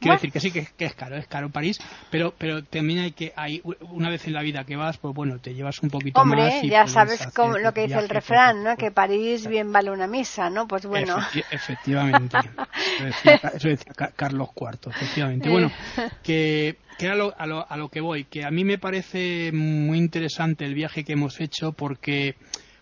Quiero 0.00 0.14
decir 0.14 0.32
que 0.32 0.40
sí 0.40 0.50
que, 0.52 0.84
es 0.84 0.94
caro, 0.94 1.16
es 1.16 1.26
caro 1.26 1.50
París, 1.50 1.78
pero 2.10 2.32
pero 2.36 2.62
también 2.62 3.00
hay 3.00 3.12
que 3.12 3.32
hay 3.34 3.60
una 3.90 4.10
vez 4.10 4.26
en 4.26 4.32
la 4.32 4.42
vida 4.42 4.64
que 4.64 4.76
vas, 4.76 4.98
pues 4.98 5.14
bueno, 5.14 5.38
te 5.38 5.54
llevas 5.54 5.82
un 5.82 5.90
poquito 5.90 6.20
Hombre, 6.20 6.42
más. 6.42 6.54
Hombre, 6.54 6.68
ya 6.68 6.86
sabes 6.86 7.26
cómo, 7.34 7.58
lo 7.58 7.72
que 7.72 7.82
dice 7.82 7.98
el 7.98 8.08
refrán, 8.08 8.62
¿no? 8.62 8.76
Que 8.76 8.90
París 8.90 9.46
bien 9.46 9.72
vale 9.72 9.90
una 9.90 10.06
misa, 10.06 10.50
¿no? 10.50 10.68
Pues 10.68 10.86
bueno. 10.86 11.16
efectivamente. 11.50 12.38
eso, 13.54 13.68
decía, 13.68 13.92
Carlos 14.14 14.50
IV, 14.54 14.90
efectivamente. 14.90 15.48
Bueno, 15.48 15.72
que, 16.22 16.76
que 16.96 17.06
era 17.06 17.16
lo, 17.16 17.34
a, 17.36 17.46
lo, 17.46 17.70
a 17.70 17.76
lo 17.76 17.88
que 17.88 18.00
voy, 18.00 18.24
que 18.24 18.44
a 18.44 18.50
mí 18.50 18.64
me 18.64 18.78
parece 18.78 19.50
muy 19.52 19.98
interesante 19.98 20.64
el 20.64 20.74
viaje 20.74 21.04
que 21.04 21.14
hemos 21.14 21.40
hecho 21.40 21.72
porque 21.72 22.36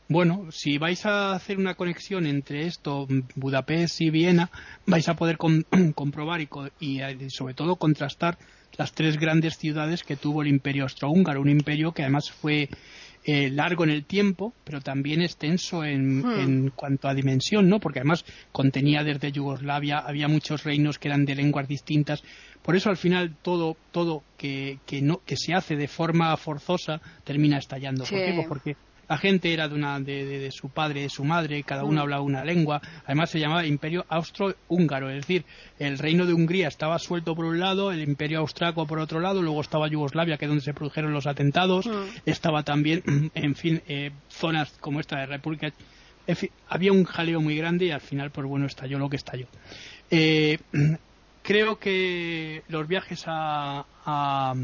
bueno, 0.09 0.47
si 0.51 0.79
vais 0.79 1.05
a 1.07 1.33
hacer 1.33 1.59
una 1.59 1.75
conexión 1.75 2.27
entre 2.27 2.67
esto, 2.67 3.07
Budapest 3.35 4.01
y 4.01 4.11
Viena, 4.11 4.51
vais 4.87 5.09
a 5.09 5.15
poder 5.15 5.37
comprobar 5.95 6.41
y, 6.41 6.49
y, 6.81 7.01
sobre 7.31 7.55
todo 7.55 7.77
contrastar 7.77 8.39
las 8.79 8.93
tres 8.93 9.19
grandes 9.19 9.57
ciudades 9.57 10.05
que 10.05 10.17
tuvo 10.17 10.43
el 10.43 10.49
imperio 10.49 10.85
austrohúngaro, 10.85 11.41
un 11.41 11.49
imperio 11.49 11.93
que 11.93 12.03
además 12.03 12.31
fue 12.31 12.69
eh, 13.25 13.51
largo 13.51 13.83
en 13.83 13.91
el 13.91 14.05
tiempo, 14.05 14.53
pero 14.63 14.81
también 14.81 15.23
extenso 15.23 15.85
en, 15.85 16.23
Hmm. 16.23 16.41
en 16.41 16.71
cuanto 16.71 17.09
a 17.09 17.15
dimensión, 17.15 17.69
¿no? 17.69 17.81
Porque 17.81 17.99
además 17.99 18.25
contenía 18.53 19.03
desde 19.03 19.33
Yugoslavia, 19.33 19.99
había 19.99 20.29
muchos 20.29 20.63
reinos 20.63 20.99
que 20.99 21.09
eran 21.09 21.25
de 21.25 21.35
lenguas 21.35 21.67
distintas. 21.67 22.23
Por 22.63 22.77
eso 22.77 22.91
al 22.91 22.97
final 22.97 23.35
todo, 23.43 23.77
todo 23.91 24.23
que, 24.37 24.79
que 24.87 25.03
no, 25.03 25.21
que 25.27 25.37
se 25.37 25.55
hace 25.55 25.75
de 25.75 25.89
forma 25.89 26.37
forzosa 26.37 27.01
termina 27.25 27.59
estallando. 27.59 28.05
¿Por 28.05 28.19
qué? 28.19 28.33
Pues 28.35 28.47
porque 28.47 28.77
la 29.09 29.19
gente 29.19 29.53
era 29.53 29.69
de, 29.69 29.75
una, 29.75 30.01
de, 30.01 30.25
de- 30.25 30.39
de 30.41 30.51
su 30.51 30.69
padre, 30.69 31.03
de 31.03 31.09
su 31.09 31.25
madre, 31.25 31.63
cada 31.63 31.85
uno 31.85 32.01
Mm. 32.01 32.03
hablaba 32.03 32.23
una 32.23 32.45
lengua. 32.45 32.81
Además 33.05 33.31
se 33.31 33.39
llamaba 33.41 33.65
Imperio 33.67 34.05
Austro-Húngaro, 34.09 35.11
es 35.11 35.17
decir, 35.17 35.45
el 35.79 35.99
reino 35.99 36.27
de 36.27 36.33
Hungría 36.35 36.69
estaba 36.69 36.99
suelto 36.99 37.35
por 37.35 37.45
un 37.45 37.59
lado, 37.61 37.93
el 37.93 38.03
Imperio 38.03 38.41
Austriaco 38.41 38.87
por 38.87 38.99
otro 38.99 39.21
lado, 39.21 39.43
luego 39.43 39.61
estaba 39.61 39.89
Yugoslavia, 39.89 40.37
que 40.39 40.45
es 40.47 40.49
donde 40.49 40.65
se 40.65 40.75
produjeron 40.75 41.13
los 41.13 41.27
atentados, 41.27 41.87
Mm. 41.87 41.91
estaba 42.27 42.63
también, 42.63 43.03
en 43.35 43.55
fin, 43.55 43.83
eh, 43.87 44.11
zonas 44.29 44.73
como 44.81 45.01
esta 45.01 45.19
de 45.21 45.27
República. 45.27 45.73
En 46.27 46.35
fin, 46.37 46.51
había 46.69 46.91
un 46.93 47.05
jaleo 47.05 47.41
muy 47.41 47.57
grande 47.57 47.85
y 47.87 47.91
al 47.93 48.01
final, 48.01 48.31
pues 48.33 48.47
bueno, 48.49 48.67
estalló 48.67 48.99
lo 48.99 49.09
que 49.09 49.17
estalló. 49.17 49.47
Eh, 50.11 50.59
creo 51.47 51.79
que 51.79 52.63
los 52.69 52.89
viajes 52.89 53.23
a, 53.27 53.87
a- 54.05 54.51
a 54.51 54.55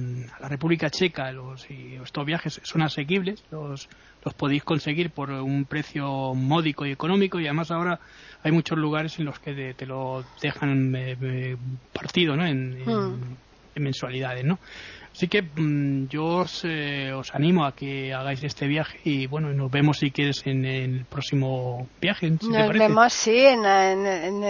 la 0.40 0.48
República 0.48 0.90
Checa, 0.90 1.30
los, 1.32 1.70
y 1.70 1.94
estos 1.94 2.26
viajes 2.26 2.60
son 2.64 2.82
asequibles, 2.82 3.44
los, 3.50 3.88
los 4.24 4.34
podéis 4.34 4.64
conseguir 4.64 5.10
por 5.10 5.30
un 5.30 5.64
precio 5.66 6.34
módico 6.34 6.84
y 6.84 6.90
económico 6.90 7.38
y 7.38 7.46
además 7.46 7.70
ahora 7.70 8.00
hay 8.42 8.50
muchos 8.52 8.76
lugares 8.78 9.18
en 9.18 9.26
los 9.26 9.38
que 9.38 9.54
te, 9.54 9.74
te 9.74 9.86
lo 9.86 10.24
dejan 10.42 10.94
eh, 10.96 11.16
eh, 11.22 11.56
partido 11.92 12.36
¿no? 12.36 12.44
en, 12.46 12.72
en- 12.80 13.20
Hmm. 13.20 13.36
en 13.74 13.82
mensualidades. 13.84 14.44
¿no? 14.44 14.58
Así 15.14 15.28
que 15.28 15.42
mm, 15.42 16.08
yo 16.08 16.24
os, 16.24 16.62
eh, 16.64 17.12
os 17.12 17.34
animo 17.34 17.66
a 17.66 17.72
que 17.74 18.14
hagáis 18.14 18.42
este 18.44 18.66
viaje 18.66 18.98
y 19.04 19.26
bueno, 19.26 19.52
nos 19.52 19.70
vemos 19.70 19.98
si 19.98 20.10
quieres 20.10 20.42
en 20.46 20.64
el 20.64 21.04
próximo 21.04 21.86
viaje. 22.00 22.32
si 22.40 22.48
Nos 22.48 22.72
vemos, 22.72 23.12
sí, 23.12 23.38
en, 23.38 23.64
en- 23.64 24.06
en 24.06 24.42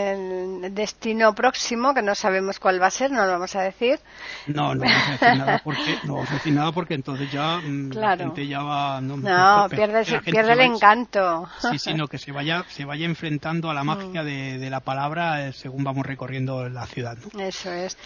el 0.64 0.74
destino 0.74 1.34
próximo, 1.34 1.92
que 1.92 2.02
no 2.02 2.14
sabemos 2.14 2.60
cuál 2.60 2.80
va 2.80 2.86
a 2.86 2.90
ser, 2.90 3.10
no 3.10 3.26
lo 3.26 3.32
vamos 3.32 3.54
a 3.56 3.62
decir. 3.62 3.98
No, 4.46 4.74
no 4.74 4.82
vamos 4.84 5.08
a 5.08 5.10
decir 5.12 5.38
nada 5.38 5.60
porque, 5.64 5.96
no 6.04 6.14
vamos 6.14 6.30
a 6.30 6.34
decir 6.34 6.52
nada 6.52 6.72
porque 6.72 6.94
entonces 6.94 7.30
ya 7.32 7.58
mm, 7.58 7.88
la 7.88 7.94
Claro. 8.00 8.24
gente 8.26 8.46
ya 8.46 8.62
va... 8.62 9.00
No, 9.00 9.68
pierde, 9.68 10.04
la 10.04 10.52
el 10.52 10.60
va- 10.60 10.64
encanto. 10.64 11.48
Sí, 11.72 11.78
sí, 11.78 11.94
no, 11.94 12.06
que 12.06 12.18
se 12.18 12.30
vaya, 12.30 12.64
se 12.68 12.84
vaya 12.84 13.04
enfrentando 13.06 13.68
a 13.68 13.74
la 13.74 13.82
magia 13.84 14.22
de, 14.22 14.58
de 14.58 14.70
la 14.70 14.80
palabra 14.80 15.48
eh, 15.48 15.52
según 15.52 15.82
vamos 15.82 16.06
recorriendo 16.06 16.68
la 16.68 16.86
ciudad. 16.86 17.18
¿no? 17.34 17.40
Eso 17.40 17.70
es. 17.72 17.96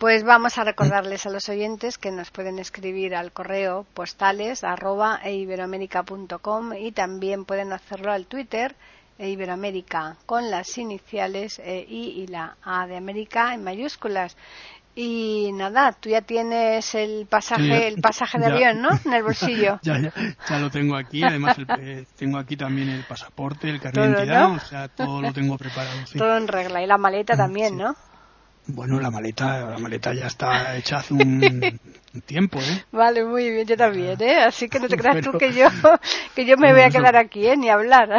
Pues 0.00 0.24
vamos 0.24 0.56
a 0.56 0.64
recordarles 0.64 1.26
a 1.26 1.30
los 1.30 1.48
oyentes 1.50 1.98
que 1.98 2.10
nos 2.10 2.30
pueden 2.30 2.58
escribir 2.58 3.14
al 3.14 3.32
correo 3.32 3.84
postales 3.92 4.64
arroba 4.64 5.20
eiberoamerica.com 5.22 6.72
y 6.72 6.92
también 6.92 7.44
pueden 7.44 7.72
hacerlo 7.74 8.10
al 8.10 8.24
Twitter 8.26 8.74
e 9.18 9.28
Iberoamérica 9.28 10.16
con 10.24 10.50
las 10.50 10.78
iniciales 10.78 11.58
eh, 11.58 11.84
I 11.86 12.22
y 12.22 12.26
la 12.28 12.56
A 12.62 12.86
de 12.86 12.96
América 12.96 13.52
en 13.52 13.62
mayúsculas. 13.62 14.38
Y 14.96 15.50
nada, 15.52 15.92
tú 15.92 16.08
ya 16.08 16.22
tienes 16.22 16.94
el 16.94 17.26
pasaje, 17.26 17.68
ya- 17.68 17.78
el 17.86 18.00
pasaje 18.00 18.38
de 18.38 18.48
ya. 18.48 18.54
avión, 18.54 18.80
¿no? 18.82 18.88
En 19.04 19.12
el 19.12 19.22
bolsillo. 19.22 19.78
Ya, 19.82 19.98
ya, 20.00 20.12
ya 20.48 20.58
lo 20.58 20.70
tengo 20.70 20.96
aquí, 20.96 21.22
además 21.22 21.58
el- 21.58 21.66
eh, 21.78 22.06
tengo 22.16 22.38
aquí 22.38 22.56
también 22.56 22.88
el 22.88 23.04
pasaporte, 23.04 23.68
el 23.68 23.78
carnet 23.80 24.02
de 24.04 24.10
identidad, 24.12 24.48
¿no? 24.48 24.54
o 24.54 24.60
sea, 24.60 24.88
todo 24.88 25.20
lo 25.20 25.30
tengo 25.34 25.58
preparado. 25.58 26.06
sí. 26.06 26.18
Todo 26.18 26.38
en 26.38 26.48
regla. 26.48 26.82
Y 26.82 26.86
la 26.86 26.96
maleta 26.96 27.36
también, 27.36 27.72
sí. 27.72 27.76
¿no? 27.76 27.94
Bueno, 28.66 29.00
la 29.00 29.10
maleta, 29.10 29.70
la 29.70 29.78
maleta 29.78 30.14
ya 30.14 30.26
está 30.26 30.76
hecha 30.76 30.98
hace 30.98 31.14
un, 31.14 31.80
tiempo, 32.26 32.58
¿eh? 32.60 32.84
Vale, 32.92 33.24
muy 33.24 33.50
bien, 33.50 33.66
yo 33.66 33.76
también, 33.76 34.20
¿eh? 34.22 34.42
Así 34.44 34.68
que 34.68 34.78
no 34.78 34.86
te 34.86 34.96
creas 34.96 35.16
tú 35.24 35.32
Bueno. 35.32 35.38
que 35.38 35.52
yo, 35.52 35.66
que 36.36 36.44
yo 36.44 36.56
me 36.56 36.72
voy 36.72 36.82
a 36.82 36.90
quedar 36.90 37.16
aquí, 37.16 37.46
¿eh? 37.48 37.56
Ni 37.56 37.68
hablar. 37.68 38.10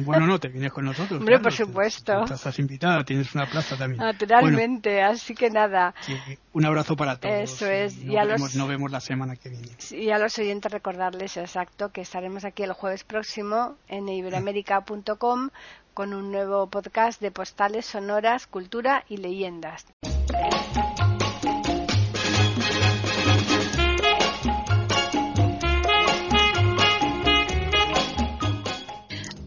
Bueno, 0.00 0.26
no, 0.26 0.38
te 0.38 0.48
vienes 0.48 0.72
con 0.72 0.84
nosotros. 0.84 1.18
Hombre, 1.18 1.34
claro, 1.34 1.42
por 1.44 1.52
te- 1.52 1.58
supuesto. 1.64 2.24
te- 2.24 2.34
Estás 2.34 2.58
invitada, 2.60 3.02
tienes 3.04 3.34
una 3.34 3.46
plaza 3.46 3.76
también. 3.76 4.00
Naturalmente, 4.00 5.02
así 5.02 5.34
que 5.34 5.50
nada. 5.50 5.92
Bueno, 6.06 6.22
que 6.26 6.38
un 6.52 6.66
abrazo 6.66 6.94
para 6.96 7.16
todos. 7.18 7.34
Eso 7.34 7.66
es, 7.66 7.96
No 8.04 8.12
y 8.12 8.16
a 8.16 8.24
los- 8.24 8.34
vemos, 8.34 8.54
no 8.54 8.66
vemos 8.68 8.90
la 8.92 9.00
semana 9.00 9.34
que 9.34 9.48
viene. 9.48 9.68
Y 9.90 10.10
a 10.10 10.18
los 10.18 10.38
oyentes 10.38 10.70
recordarles 10.70 11.36
exacto 11.36 11.90
que 11.90 12.02
estaremos 12.02 12.44
aquí 12.44 12.62
el 12.62 12.72
jueves 12.74 13.02
próximo 13.02 13.76
en 13.88 14.08
iberoamérica.com 14.08 15.50
con 15.96 16.12
un 16.12 16.30
nuevo 16.30 16.66
podcast 16.66 17.22
de 17.22 17.30
postales 17.30 17.86
sonoras, 17.86 18.46
cultura 18.46 19.06
y 19.08 19.16
leyendas. 19.16 19.86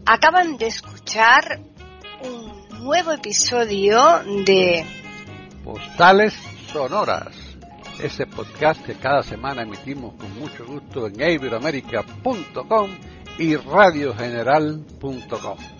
Acaban 0.04 0.56
de 0.56 0.66
escuchar 0.66 1.60
un 2.24 2.68
nuevo 2.82 3.12
episodio 3.12 4.00
de 4.44 4.84
Postales 5.62 6.34
Sonoras. 6.72 7.28
Ese 8.02 8.26
podcast 8.26 8.84
que 8.84 8.96
cada 8.96 9.22
semana 9.22 9.62
emitimos 9.62 10.14
con 10.14 10.36
mucho 10.36 10.66
gusto 10.66 11.06
en 11.06 11.20
iberoamerica.com 11.20 12.90
y 13.38 13.54
radiogeneral.com. 13.54 15.79